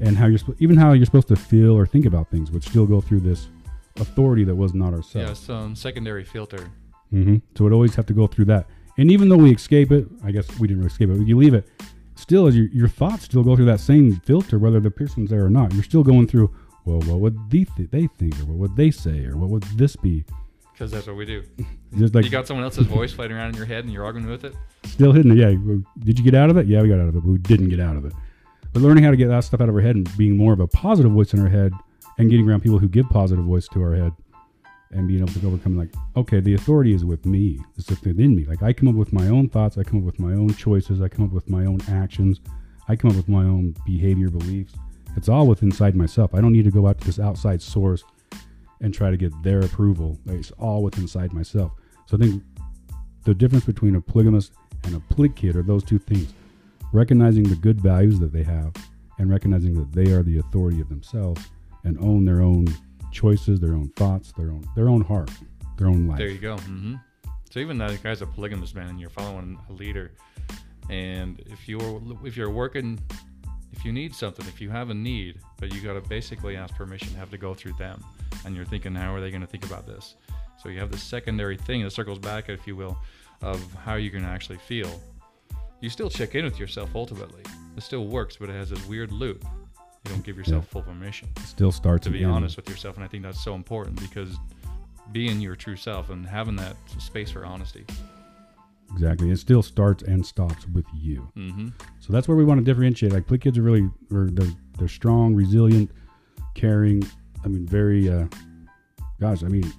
and 0.00 0.16
how 0.18 0.26
you're 0.26 0.40
even 0.58 0.76
how 0.76 0.92
you're 0.92 1.06
supposed 1.06 1.28
to 1.28 1.36
feel 1.36 1.72
or 1.72 1.86
think 1.86 2.04
about 2.04 2.30
things 2.30 2.50
would 2.50 2.62
still 2.62 2.86
go 2.86 3.00
through 3.00 3.20
this 3.20 3.48
authority 3.96 4.44
that 4.44 4.54
was 4.54 4.74
not 4.74 4.92
ourselves. 4.92 5.14
Yeah, 5.14 5.32
some 5.32 5.74
secondary 5.74 6.24
filter. 6.24 6.70
Mm-hmm. 7.14 7.36
So 7.56 7.66
it 7.66 7.72
always 7.72 7.94
have 7.94 8.04
to 8.06 8.12
go 8.12 8.26
through 8.26 8.44
that. 8.46 8.66
And 8.98 9.10
even 9.10 9.30
though 9.30 9.38
we 9.38 9.52
escape 9.54 9.90
it, 9.90 10.06
I 10.22 10.32
guess 10.32 10.46
we 10.58 10.68
didn't 10.68 10.82
really 10.82 10.92
escape 10.92 11.08
it. 11.08 11.16
But 11.18 11.26
you 11.26 11.36
leave 11.38 11.54
it, 11.54 11.66
still 12.18 12.52
your 12.52 12.66
your 12.68 12.88
thoughts 12.88 13.24
still 13.24 13.42
go 13.42 13.56
through 13.56 13.66
that 13.66 13.80
same 13.80 14.16
filter, 14.20 14.58
whether 14.58 14.80
the 14.80 14.90
person's 14.90 15.30
there 15.30 15.44
or 15.44 15.50
not. 15.50 15.72
You're 15.72 15.84
still 15.84 16.02
going 16.02 16.26
through. 16.26 16.54
Well, 16.84 17.00
what 17.00 17.20
would 17.20 17.50
they, 17.50 17.64
th- 17.64 17.90
they 17.90 18.06
think, 18.06 18.38
or 18.40 18.46
what 18.46 18.56
would 18.56 18.76
they 18.76 18.90
say, 18.90 19.26
or 19.26 19.36
what 19.36 19.50
would 19.50 19.62
this 19.76 19.94
be? 19.94 20.24
Because 20.72 20.90
that's 20.90 21.06
what 21.06 21.16
we 21.16 21.26
do. 21.26 21.42
Just 21.98 22.14
like 22.14 22.24
you 22.24 22.30
got 22.30 22.46
someone 22.46 22.64
else's 22.64 22.86
voice 22.86 23.12
floating 23.12 23.36
around 23.36 23.50
in 23.50 23.56
your 23.56 23.66
head 23.66 23.84
and 23.84 23.92
you're 23.92 24.04
arguing 24.04 24.28
with 24.28 24.44
it. 24.44 24.54
still 24.84 25.12
hidden. 25.12 25.36
Yeah, 25.36 25.48
did 26.04 26.18
you 26.18 26.24
get 26.24 26.34
out 26.34 26.48
of 26.50 26.56
it? 26.56 26.66
Yeah, 26.66 26.80
we 26.80 26.88
got 26.88 26.98
out 27.00 27.08
of 27.08 27.16
it, 27.16 27.20
but 27.20 27.24
we 27.30 27.38
didn't 27.38 27.68
get 27.68 27.80
out 27.80 27.96
of 27.96 28.04
it. 28.06 28.12
But 28.72 28.82
learning 28.82 29.04
how 29.04 29.10
to 29.10 29.16
get 29.16 29.28
that 29.28 29.44
stuff 29.44 29.60
out 29.60 29.68
of 29.68 29.74
our 29.74 29.80
head 29.80 29.96
and 29.96 30.16
being 30.16 30.36
more 30.36 30.52
of 30.52 30.60
a 30.60 30.66
positive 30.66 31.12
voice 31.12 31.34
in 31.34 31.40
our 31.40 31.48
head 31.48 31.72
and 32.18 32.30
getting 32.30 32.48
around 32.48 32.62
people 32.62 32.78
who 32.78 32.88
give 32.88 33.08
positive 33.10 33.44
voice 33.44 33.68
to 33.68 33.82
our 33.82 33.94
head 33.94 34.12
and 34.90 35.06
being 35.06 35.20
able 35.20 35.32
to 35.32 35.46
overcome 35.46 35.76
like, 35.76 35.92
okay, 36.16 36.40
the 36.40 36.54
authority 36.54 36.94
is 36.94 37.04
with 37.04 37.26
me. 37.26 37.60
It's 37.76 37.88
within 37.88 38.34
me. 38.34 38.44
Like 38.44 38.62
I 38.62 38.72
come 38.72 38.88
up 38.88 38.94
with 38.94 39.12
my 39.12 39.28
own 39.28 39.48
thoughts, 39.48 39.76
I 39.76 39.82
come 39.82 39.98
up 39.98 40.04
with 40.04 40.18
my 40.18 40.32
own 40.32 40.54
choices, 40.54 41.00
I 41.00 41.08
come 41.08 41.24
up 41.24 41.32
with 41.32 41.48
my 41.48 41.66
own 41.66 41.80
actions, 41.88 42.40
I 42.88 42.96
come 42.96 43.10
up 43.10 43.16
with 43.16 43.28
my 43.28 43.44
own 43.44 43.74
behavior 43.84 44.30
beliefs. 44.30 44.74
It's 45.16 45.28
all 45.28 45.46
within 45.46 45.68
inside 45.68 45.94
myself. 45.94 46.34
I 46.34 46.40
don't 46.40 46.52
need 46.52 46.64
to 46.64 46.70
go 46.70 46.86
out 46.86 46.98
to 47.00 47.06
this 47.06 47.18
outside 47.18 47.60
source 47.60 48.04
and 48.80 48.94
try 48.94 49.10
to 49.10 49.16
get 49.16 49.32
their 49.42 49.60
approval. 49.60 50.18
It's 50.26 50.52
all 50.52 50.82
within 50.82 51.02
inside 51.02 51.32
myself. 51.32 51.72
So 52.06 52.16
I 52.16 52.20
think 52.20 52.42
the 53.24 53.34
difference 53.34 53.64
between 53.64 53.96
a 53.96 54.00
polygamist 54.00 54.52
and 54.84 54.94
a 54.94 55.00
plyg 55.14 55.34
kid 55.34 55.56
are 55.56 55.62
those 55.62 55.84
two 55.84 55.98
things 55.98 56.32
recognizing 56.92 57.42
the 57.42 57.56
good 57.56 57.80
values 57.80 58.18
that 58.20 58.32
they 58.32 58.42
have 58.42 58.72
and 59.18 59.28
recognizing 59.30 59.74
that 59.74 59.92
they 59.92 60.12
are 60.12 60.22
the 60.22 60.38
authority 60.38 60.80
of 60.80 60.88
themselves 60.88 61.42
and 61.84 61.98
own 61.98 62.24
their 62.24 62.40
own 62.40 62.66
choices 63.12 63.60
their 63.60 63.72
own 63.72 63.88
thoughts 63.96 64.32
their 64.32 64.50
own 64.50 64.64
their 64.74 64.88
own 64.88 65.00
heart 65.02 65.30
their 65.76 65.86
own 65.86 66.06
life 66.06 66.18
There 66.18 66.28
you 66.28 66.38
go. 66.38 66.56
hmm 66.56 66.94
So 67.50 67.60
even 67.60 67.78
that 67.78 68.02
guy's 68.02 68.22
a 68.22 68.26
polygamous 68.26 68.74
man 68.74 68.88
and 68.88 69.00
you're 69.00 69.10
following 69.10 69.58
a 69.68 69.72
leader, 69.72 70.10
and 70.90 71.40
if 71.46 71.68
you're 71.68 72.02
if 72.24 72.36
you're 72.36 72.50
working, 72.50 72.98
if 73.72 73.78
if 73.78 73.84
you 73.84 73.92
need 73.92 74.12
something, 74.12 74.44
if 74.46 74.60
you 74.60 74.70
have 74.70 74.90
a 74.90 74.94
need, 74.94 75.38
but 75.60 75.72
you 75.72 75.80
got 75.80 75.92
to 75.92 76.00
basically 76.08 76.56
ask 76.56 76.74
permission, 76.74 77.14
have 77.14 77.30
to 77.30 77.38
go 77.38 77.54
through 77.54 77.74
them, 77.74 78.02
and 78.44 78.56
you're 78.56 78.64
thinking, 78.64 78.92
how 78.92 79.14
are 79.14 79.20
they 79.20 79.30
going 79.30 79.40
to 79.40 79.46
think 79.46 79.64
about 79.64 79.86
this? 79.86 80.16
So 80.60 80.68
you 80.68 80.80
have 80.80 80.90
this 80.90 81.02
secondary 81.02 81.56
thing 81.56 81.84
that 81.84 81.92
circles 81.92 82.18
back, 82.18 82.48
if 82.48 82.66
you 82.66 82.74
will, 82.74 82.98
of 83.40 83.62
how 83.74 83.94
you're 83.94 84.10
going 84.10 84.24
to 84.24 84.30
actually 84.30 84.58
feel. 84.58 85.00
You 85.80 85.90
still 85.90 86.10
check 86.10 86.34
in 86.34 86.44
with 86.44 86.58
yourself 86.58 86.90
ultimately. 86.96 87.42
It 87.76 87.84
still 87.84 88.08
works, 88.08 88.36
but 88.36 88.50
it 88.50 88.54
has 88.54 88.70
this 88.70 88.84
weird 88.86 89.12
loop. 89.12 89.44
You 90.08 90.14
don't 90.14 90.24
give 90.24 90.38
yourself 90.38 90.66
full 90.68 90.82
permission 90.82 91.28
Still 91.44 91.70
starts 91.70 92.04
to 92.04 92.10
be 92.10 92.24
honest 92.24 92.56
with 92.56 92.68
yourself, 92.68 92.96
and 92.96 93.04
I 93.04 93.08
think 93.08 93.22
that's 93.22 93.42
so 93.42 93.54
important 93.54 94.00
because 94.00 94.36
being 95.12 95.38
your 95.40 95.54
true 95.54 95.76
self 95.76 96.08
and 96.08 96.26
having 96.26 96.56
that 96.56 96.76
space 96.98 97.30
for 97.30 97.44
honesty. 97.44 97.84
Exactly. 98.94 99.30
It 99.30 99.38
still 99.38 99.62
starts 99.62 100.02
and 100.02 100.24
stops 100.24 100.66
with 100.68 100.86
you. 100.94 101.30
Mm-hmm. 101.36 101.68
So 102.00 102.12
that's 102.12 102.26
where 102.26 102.36
we 102.38 102.44
want 102.44 102.58
to 102.58 102.64
differentiate. 102.64 103.12
Like 103.12 103.26
play 103.26 103.36
kids 103.36 103.58
are 103.58 103.62
really 103.62 103.88
are, 104.12 104.30
they're 104.30 104.50
they're 104.78 104.88
strong, 104.88 105.34
resilient, 105.34 105.90
caring. 106.54 107.02
I 107.44 107.48
mean, 107.48 107.66
very. 107.66 108.08
uh 108.08 108.26
Gosh, 109.20 109.42
I 109.42 109.48
mean, 109.48 109.70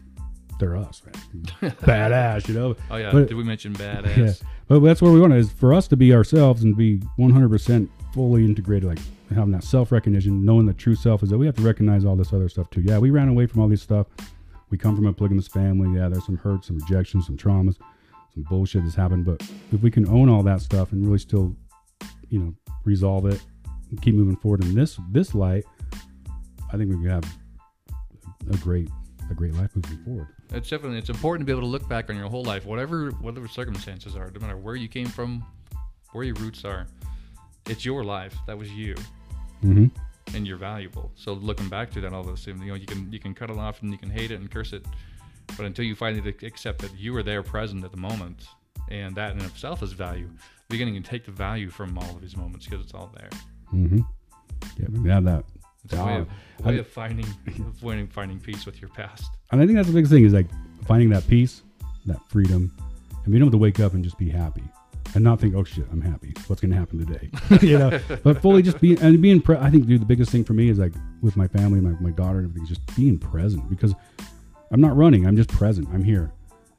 they're 0.59 0.75
us, 0.75 1.01
man. 1.05 1.43
Badass, 1.77 2.47
you 2.49 2.53
know. 2.53 2.75
Oh 2.91 2.97
yeah, 2.97 3.11
But- 3.11 3.29
did 3.29 3.37
we 3.37 3.43
mention 3.43 3.73
badass? 3.75 4.17
Yeah. 4.17 4.33
But 4.67 4.81
that's 4.81 5.01
where 5.01 5.11
we 5.11 5.19
want 5.19 5.33
to 5.33 5.39
is 5.39 5.51
for 5.51 5.73
us 5.73 5.87
to 5.87 5.97
be 5.97 6.13
ourselves 6.13 6.61
and 6.61 6.75
be 6.75 6.99
100% 7.17 7.89
fully 8.13 8.45
integrated, 8.45 8.87
like 8.87 8.99
having 9.33 9.51
that 9.51 9.63
self 9.63 9.91
recognition, 9.91 10.43
knowing 10.43 10.65
the 10.65 10.73
true 10.73 10.95
self 10.95 11.23
is 11.23 11.29
that 11.29 11.37
we 11.37 11.45
have 11.45 11.55
to 11.55 11.61
recognize 11.61 12.05
all 12.05 12.15
this 12.15 12.33
other 12.33 12.49
stuff 12.49 12.69
too. 12.69 12.81
Yeah, 12.81 12.97
we 12.97 13.09
ran 13.09 13.29
away 13.29 13.45
from 13.45 13.61
all 13.61 13.67
this 13.67 13.81
stuff. 13.81 14.07
We 14.69 14.77
come 14.77 14.95
from 14.95 15.07
a 15.07 15.13
polygamous 15.13 15.47
family. 15.47 15.97
Yeah, 15.97 16.09
there's 16.09 16.25
some 16.25 16.37
hurts, 16.37 16.67
some 16.67 16.77
rejections, 16.77 17.25
some 17.25 17.37
traumas, 17.37 17.77
some 18.33 18.43
bullshit 18.43 18.83
that's 18.83 18.95
happened. 18.95 19.25
But 19.25 19.41
if 19.71 19.81
we 19.81 19.91
can 19.91 20.07
own 20.07 20.29
all 20.29 20.43
that 20.43 20.61
stuff 20.61 20.91
and 20.91 21.03
really 21.05 21.19
still, 21.19 21.55
you 22.29 22.39
know, 22.39 22.53
resolve 22.85 23.25
it, 23.25 23.41
keep 24.01 24.15
moving 24.15 24.35
forward 24.35 24.63
in 24.63 24.75
this 24.75 24.99
this 25.11 25.33
light, 25.33 25.65
I 26.71 26.77
think 26.77 26.89
we 26.89 26.95
can 26.95 27.05
have 27.05 27.35
a 28.51 28.57
great 28.57 28.89
a 29.29 29.33
great 29.33 29.53
life 29.53 29.75
moving 29.75 30.03
forward. 30.03 30.27
It's 30.51 30.69
definitely 30.69 30.97
it's 30.97 31.09
important 31.09 31.41
to 31.41 31.45
be 31.45 31.51
able 31.51 31.67
to 31.67 31.71
look 31.71 31.87
back 31.87 32.09
on 32.09 32.15
your 32.15 32.27
whole 32.27 32.43
life, 32.43 32.65
whatever 32.65 33.11
whatever 33.21 33.47
circumstances 33.47 34.15
are, 34.15 34.31
no 34.31 34.39
matter 34.39 34.57
where 34.57 34.75
you 34.75 34.87
came 34.87 35.07
from, 35.07 35.43
where 36.11 36.23
your 36.23 36.35
roots 36.35 36.65
are. 36.65 36.87
It's 37.69 37.85
your 37.85 38.03
life. 38.03 38.35
That 38.47 38.57
was 38.57 38.71
you, 38.71 38.95
Mm-hmm. 39.63 39.87
and 40.35 40.47
you're 40.47 40.57
valuable. 40.57 41.11
So 41.15 41.33
looking 41.33 41.69
back 41.69 41.91
to 41.91 42.01
that, 42.01 42.13
all 42.13 42.23
those 42.23 42.43
things, 42.45 42.59
you 42.61 42.67
know, 42.69 42.75
you 42.75 42.85
can 42.85 43.11
you 43.11 43.19
can 43.19 43.33
cut 43.33 43.49
it 43.49 43.57
off 43.57 43.81
and 43.81 43.91
you 43.91 43.97
can 43.97 44.09
hate 44.09 44.31
it 44.31 44.39
and 44.39 44.49
curse 44.49 44.73
it, 44.73 44.85
but 45.57 45.65
until 45.65 45.85
you 45.85 45.95
finally 45.95 46.33
accept 46.43 46.79
that 46.79 46.97
you 46.97 47.13
were 47.13 47.23
there, 47.23 47.43
present 47.43 47.83
at 47.83 47.91
the 47.91 47.97
moment, 47.97 48.47
and 48.89 49.15
that 49.15 49.31
in 49.33 49.41
itself 49.41 49.83
is 49.83 49.91
value, 49.93 50.29
beginning 50.69 50.95
to 51.01 51.01
take 51.09 51.25
the 51.25 51.31
value 51.31 51.69
from 51.69 51.97
all 51.97 52.09
of 52.15 52.21
these 52.21 52.37
moments 52.37 52.65
because 52.67 52.83
it's 52.85 52.93
all 52.93 53.11
there. 53.17 53.29
Mm-hmm. 53.73 53.99
Yeah, 54.77 54.87
we 55.03 55.09
have 55.09 55.23
that 55.25 55.43
It's 55.85 55.93
a 55.93 56.05
way 56.05 56.17
of, 56.17 56.27
a 56.27 56.63
I- 56.63 56.67
way 56.69 56.77
of 56.79 56.87
finding 56.87 57.25
of 57.67 57.75
finding 57.81 58.07
finding 58.07 58.39
peace 58.39 58.65
with 58.65 58.79
your 58.81 58.89
past. 58.89 59.29
And 59.51 59.59
I 59.61 59.65
think 59.65 59.77
that's 59.77 59.87
the 59.87 59.95
biggest 59.95 60.11
thing 60.13 60.23
is 60.25 60.31
like 60.33 60.45
finding 60.85 61.09
that 61.09 61.27
peace, 61.27 61.63
that 62.05 62.19
freedom, 62.29 62.71
and 63.23 63.25
being 63.31 63.41
able 63.43 63.49
to 63.51 63.57
wake 63.57 63.79
up 63.79 63.93
and 63.95 64.03
just 64.03 64.17
be 64.19 64.29
happy 64.29 64.61
and 65.15 65.23
not 65.23 65.39
think, 65.39 65.55
oh 65.55 65.63
shit, 65.63 65.85
I'm 65.91 66.01
happy. 66.01 66.33
What's 66.47 66.61
going 66.61 66.71
to 66.71 66.77
happen 66.77 67.05
today? 67.05 67.29
you 67.67 67.77
know, 67.77 67.99
but 68.23 68.41
fully 68.41 68.61
just 68.61 68.79
being, 68.79 68.99
and 69.01 69.21
being, 69.21 69.41
pre- 69.41 69.57
I 69.57 69.69
think, 69.69 69.87
dude, 69.87 70.01
the 70.01 70.05
biggest 70.05 70.31
thing 70.31 70.43
for 70.43 70.53
me 70.53 70.69
is 70.69 70.77
like 70.77 70.93
with 71.21 71.35
my 71.35 71.47
family, 71.47 71.81
my, 71.81 71.91
my 71.99 72.11
daughter 72.11 72.39
and 72.39 72.49
everything, 72.49 72.63
is 72.63 72.69
just 72.69 72.95
being 72.95 73.17
present 73.17 73.69
because 73.69 73.93
I'm 74.71 74.81
not 74.81 74.95
running. 74.95 75.25
I'm 75.25 75.35
just 75.35 75.49
present. 75.49 75.87
I'm 75.91 76.03
here. 76.03 76.31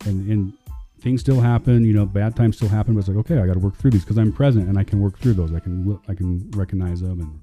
And, 0.07 0.29
and 0.31 0.53
things 1.01 1.21
still 1.21 1.41
happen, 1.41 1.85
you 1.85 1.93
know, 1.93 2.07
bad 2.07 2.37
times 2.37 2.57
still 2.57 2.69
happen, 2.69 2.95
but 2.95 3.01
it's 3.01 3.09
like, 3.09 3.19
okay, 3.19 3.39
I 3.39 3.47
got 3.47 3.55
to 3.55 3.61
work 3.61 3.77
through 3.77 3.91
these 3.93 4.05
because 4.05 4.19
I'm 4.19 4.33
present 4.33 4.69
and 4.69 4.79
I 4.79 4.85
can 4.85 5.01
work 5.01 5.19
through 5.19 5.35
those. 5.35 5.53
I 5.53 5.61
can, 5.61 5.89
look, 5.89 6.03
I 6.09 6.15
can 6.15 6.51
recognize 6.53 7.01
them 7.01 7.21
and 7.21 7.41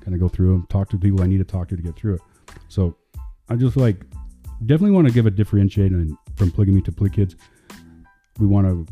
kind 0.00 0.14
of 0.14 0.20
go 0.20 0.28
through 0.28 0.52
them, 0.52 0.66
talk 0.68 0.90
to 0.90 0.98
people 0.98 1.22
I 1.22 1.26
need 1.26 1.38
to 1.38 1.44
talk 1.44 1.68
to 1.68 1.76
to 1.76 1.82
get 1.82 1.96
through 1.96 2.14
it. 2.14 2.20
So 2.68 2.96
I 3.48 3.56
just 3.56 3.76
like 3.76 4.04
definitely 4.66 4.92
want 4.92 5.06
to 5.06 5.14
give 5.14 5.26
a 5.26 5.30
differentiate 5.30 5.92
and 5.92 6.16
from 6.36 6.50
polygamy 6.50 6.82
to 6.82 6.92
poly 6.92 7.10
kids. 7.10 7.36
We 8.38 8.46
want 8.46 8.66
to 8.66 8.86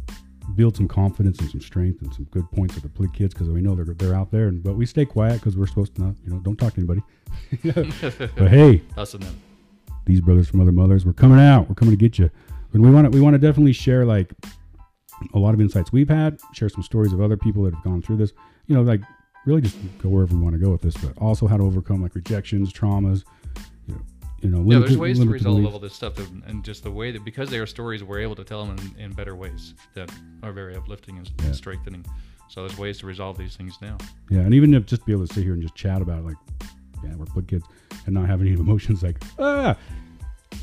build 0.57 0.77
some 0.77 0.89
confidence 0.89 1.39
and 1.39 1.51
some 1.51 1.61
strength 1.61 2.03
and 2.03 2.13
some 2.15 2.25
good 2.25 2.51
points 2.53 2.75
with 2.75 2.83
the 2.83 2.89
poly 2.89 3.09
kids 3.13 3.35
because 3.35 3.49
we 3.49 3.61
know 3.61 3.75
they're 3.75 3.95
they're 3.95 4.15
out 4.15 4.31
there, 4.31 4.49
and 4.49 4.63
but 4.63 4.75
we 4.75 4.87
stay 4.87 5.05
quiet 5.05 5.35
because 5.35 5.57
we're 5.57 5.67
supposed 5.67 5.95
to 5.97 6.03
not, 6.03 6.15
you 6.25 6.33
know, 6.33 6.39
don't 6.41 6.57
talk 6.57 6.75
to 6.75 6.79
anybody. 6.79 7.03
but 8.37 8.49
hey, 8.49 8.83
Us 8.97 9.15
and 9.15 9.23
them. 9.23 9.41
these 10.07 10.21
brothers 10.21 10.49
from 10.49 10.61
other 10.61 10.73
mothers, 10.73 11.07
we're 11.07 11.13
coming 11.13 11.41
out. 11.41 11.69
We're 11.69 11.75
coming 11.75 11.93
to 11.93 11.97
get 11.97 12.19
you. 12.19 12.31
And 12.73 12.83
we 12.83 12.91
want 12.91 13.07
to 13.07 13.11
we 13.11 13.21
want 13.21 13.35
to 13.35 13.39
definitely 13.39 13.73
share 13.73 14.05
like 14.05 14.33
a 15.35 15.39
lot 15.39 15.55
of 15.55 15.61
insights 15.61 15.93
we've 15.93 16.09
had, 16.09 16.41
share 16.53 16.69
some 16.69 16.83
stories 16.83 17.13
of 17.13 17.21
other 17.21 17.37
people 17.37 17.63
that 17.65 17.75
have 17.75 17.85
gone 17.85 18.03
through 18.03 18.17
this. 18.17 18.33
You 18.67 18.75
know, 18.75 18.83
like 18.83 19.01
really 19.47 19.61
just 19.61 19.77
go 19.99 20.09
wherever 20.09 20.35
we 20.35 20.41
want 20.41 20.55
to 20.55 20.59
go 20.59 20.71
with 20.71 20.83
this, 20.83 20.97
but 20.97 21.17
also 21.19 21.47
how 21.47 21.57
to 21.57 21.65
overcome 21.65 22.03
like 22.03 22.15
rejections, 22.15 22.73
traumas. 22.73 23.25
You 24.43 24.51
know, 24.51 24.59
know 24.63 24.73
Yeah, 24.73 24.79
there's 24.81 24.97
ways 24.99 25.19
to 25.21 25.27
resolve 25.29 25.57
beliefs. 25.59 25.73
all 25.73 25.79
this 25.79 25.95
stuff, 25.95 26.19
and, 26.19 26.43
and 26.47 26.65
just 26.65 26.83
the 26.83 26.91
way 26.91 27.13
that 27.13 27.25
because 27.25 27.49
they 27.49 27.59
are 27.59 27.67
stories, 27.67 28.03
we're 28.03 28.19
able 28.21 28.35
to 28.37 28.45
tell 28.45 28.67
them 28.67 28.77
in, 28.97 29.05
in 29.05 29.13
better 29.13 29.37
ways 29.37 29.75
that 29.95 30.11
are 30.43 30.53
very 30.53 30.75
uplifting 30.77 31.17
and, 31.19 31.31
Yeah. 31.39 31.47
and 31.47 31.57
strengthening. 31.57 32.05
So 32.49 32.67
there's 32.67 32.77
ways 32.79 32.99
to 32.99 33.07
resolve 33.07 33.39
these 33.39 33.57
things 33.57 33.79
now. 33.81 33.97
Yeah, 34.31 34.41
and 34.41 34.53
even 34.53 34.75
if 34.75 34.85
just 34.85 35.07
be 35.07 35.13
able 35.13 35.27
to 35.27 35.33
sit 35.33 35.45
here 35.45 35.53
and 35.55 35.63
just 35.63 35.75
chat 35.75 36.03
about 36.03 36.19
it, 36.19 36.25
like, 36.27 36.37
yeah, 37.05 37.15
we're 37.17 37.25
plug 37.27 37.47
kids, 37.49 37.65
and 38.07 38.15
not 38.15 38.29
have 38.29 38.41
any 38.41 38.53
emotions 38.67 39.03
like, 39.03 39.23
ah, 39.39 39.77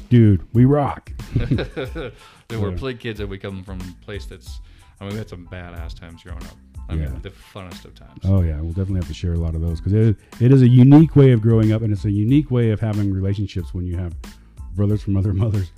dude, 0.09 0.45
we 0.53 0.65
rock. 0.65 1.11
were 2.51 2.71
play 2.73 2.93
kids, 2.95 3.19
and 3.21 3.29
we 3.29 3.37
come 3.37 3.63
from 3.63 3.79
a 3.81 4.05
place 4.05 4.25
that's. 4.25 4.59
I 5.01 5.05
mean, 5.05 5.13
we 5.13 5.19
had 5.19 5.29
some 5.29 5.47
badass 5.47 5.97
times 5.97 6.23
growing 6.23 6.43
up. 6.43 6.57
I 6.89 6.95
Yeah. 6.95 7.09
mean, 7.09 7.21
the 7.21 7.29
funnest 7.29 7.85
of 7.85 7.93
times. 7.95 8.19
Oh 8.25 8.41
yeah, 8.41 8.55
we'll 8.59 8.69
definitely 8.73 8.95
have 9.01 9.07
to 9.07 9.13
share 9.13 9.33
a 9.33 9.37
lot 9.37 9.55
of 9.55 9.61
those 9.61 9.79
because 9.79 9.93
it, 9.93 10.17
it 10.39 10.51
is 10.51 10.61
a 10.61 10.67
unique 10.67 11.15
way 11.15 11.31
of 11.31 11.41
growing 11.41 11.71
up, 11.71 11.81
and 11.83 11.93
it's 11.93 12.05
a 12.05 12.11
unique 12.11 12.49
way 12.51 12.71
of 12.71 12.79
having 12.79 13.11
relationships 13.13 13.73
when 13.73 13.85
you 13.85 13.95
have 13.97 14.13
brothers 14.75 15.01
from 15.03 15.15
other 15.17 15.33
mothers 15.43 15.71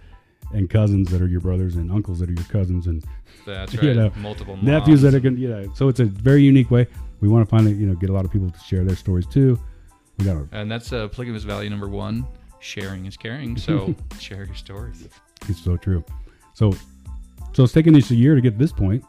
and 0.53 0.69
cousins 0.69 1.09
that 1.11 1.21
are 1.21 1.27
your 1.27 1.39
brothers 1.41 1.75
and 1.75 1.91
uncles 1.91 2.19
that 2.19 2.29
are 2.29 2.33
your 2.33 2.43
cousins 2.45 2.87
and 2.87 3.03
That's 3.45 3.73
You 3.81 3.93
know, 3.93 4.11
Multiple 4.17 4.57
nephews 4.57 5.01
that 5.01 5.13
are 5.13 5.19
going 5.19 5.35
to, 5.35 5.41
you 5.41 5.47
know, 5.49 5.71
so 5.75 5.87
it's 5.87 5.99
a 5.99 6.05
very 6.05 6.43
unique 6.43 6.69
way. 6.71 6.87
We 7.21 7.27
want 7.29 7.47
to 7.47 7.49
finally, 7.49 7.73
you 7.73 7.87
know, 7.87 7.95
get 7.95 8.09
a 8.09 8.13
lot 8.13 8.25
of 8.25 8.31
people 8.31 8.49
to 8.49 8.59
share 8.59 8.83
their 8.83 8.95
stories 8.95 9.25
too. 9.27 9.59
We 10.17 10.25
got 10.25 10.37
And 10.51 10.69
that's 10.69 10.91
uh, 10.91 11.07
polygamous 11.07 11.43
value 11.43 11.69
number 11.69 11.87
one. 11.87 12.25
Sharing 12.59 13.05
is 13.05 13.17
caring. 13.17 13.57
So 13.57 13.95
share 14.19 14.45
your 14.45 14.55
stories. 14.55 15.07
it's 15.47 15.63
so 15.63 15.77
true. 15.77 16.03
So, 16.53 16.73
so 17.53 17.63
it's 17.63 17.73
taken 17.73 17.95
us 17.95 18.11
a 18.11 18.15
year 18.15 18.35
to 18.35 18.41
get 18.41 18.51
to 18.51 18.57
this 18.57 18.71
point. 18.73 19.03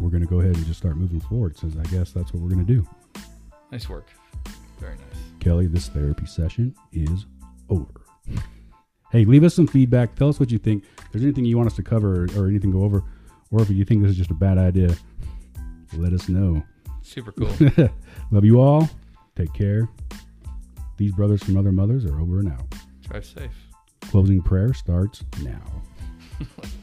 We're 0.00 0.10
going 0.10 0.22
to 0.22 0.28
go 0.28 0.40
ahead 0.40 0.56
and 0.56 0.66
just 0.66 0.80
start 0.80 0.96
moving 0.96 1.20
forward. 1.20 1.56
So 1.56 1.68
I 1.68 1.84
guess 1.84 2.12
that's 2.12 2.32
what 2.32 2.42
we're 2.42 2.50
going 2.50 2.66
to 2.66 2.72
do. 2.72 2.86
Nice 3.70 3.88
work. 3.88 4.08
Very 4.78 4.96
nice. 4.96 5.22
Kelly, 5.40 5.66
this 5.66 5.88
therapy 5.88 6.26
session 6.26 6.74
is 6.92 7.26
over. 7.68 8.02
Hey, 9.10 9.24
leave 9.24 9.44
us 9.44 9.54
some 9.54 9.66
feedback. 9.66 10.14
Tell 10.14 10.28
us 10.28 10.40
what 10.40 10.50
you 10.50 10.58
think. 10.58 10.84
If 10.98 11.12
there's 11.12 11.24
anything 11.24 11.44
you 11.44 11.56
want 11.56 11.68
us 11.68 11.76
to 11.76 11.82
cover 11.82 12.24
or, 12.24 12.28
or 12.36 12.48
anything 12.48 12.70
go 12.70 12.82
over, 12.82 13.04
or 13.50 13.60
if 13.60 13.70
you 13.70 13.84
think 13.84 14.02
this 14.02 14.10
is 14.12 14.16
just 14.16 14.30
a 14.30 14.34
bad 14.34 14.58
idea, 14.58 14.94
let 15.94 16.12
us 16.12 16.28
know. 16.28 16.62
Super 17.02 17.32
cool. 17.32 17.50
Love 18.30 18.44
you 18.44 18.60
all. 18.60 18.88
Take 19.36 19.52
care. 19.52 19.88
These 20.96 21.12
brothers 21.12 21.42
from 21.42 21.56
other 21.56 21.72
mothers 21.72 22.04
are 22.04 22.20
over 22.20 22.38
and 22.38 22.52
out. 22.52 22.74
Drive 23.02 23.26
safe. 23.26 23.50
Closing 24.02 24.40
prayer 24.40 24.72
starts 24.72 25.24
now. 25.42 25.62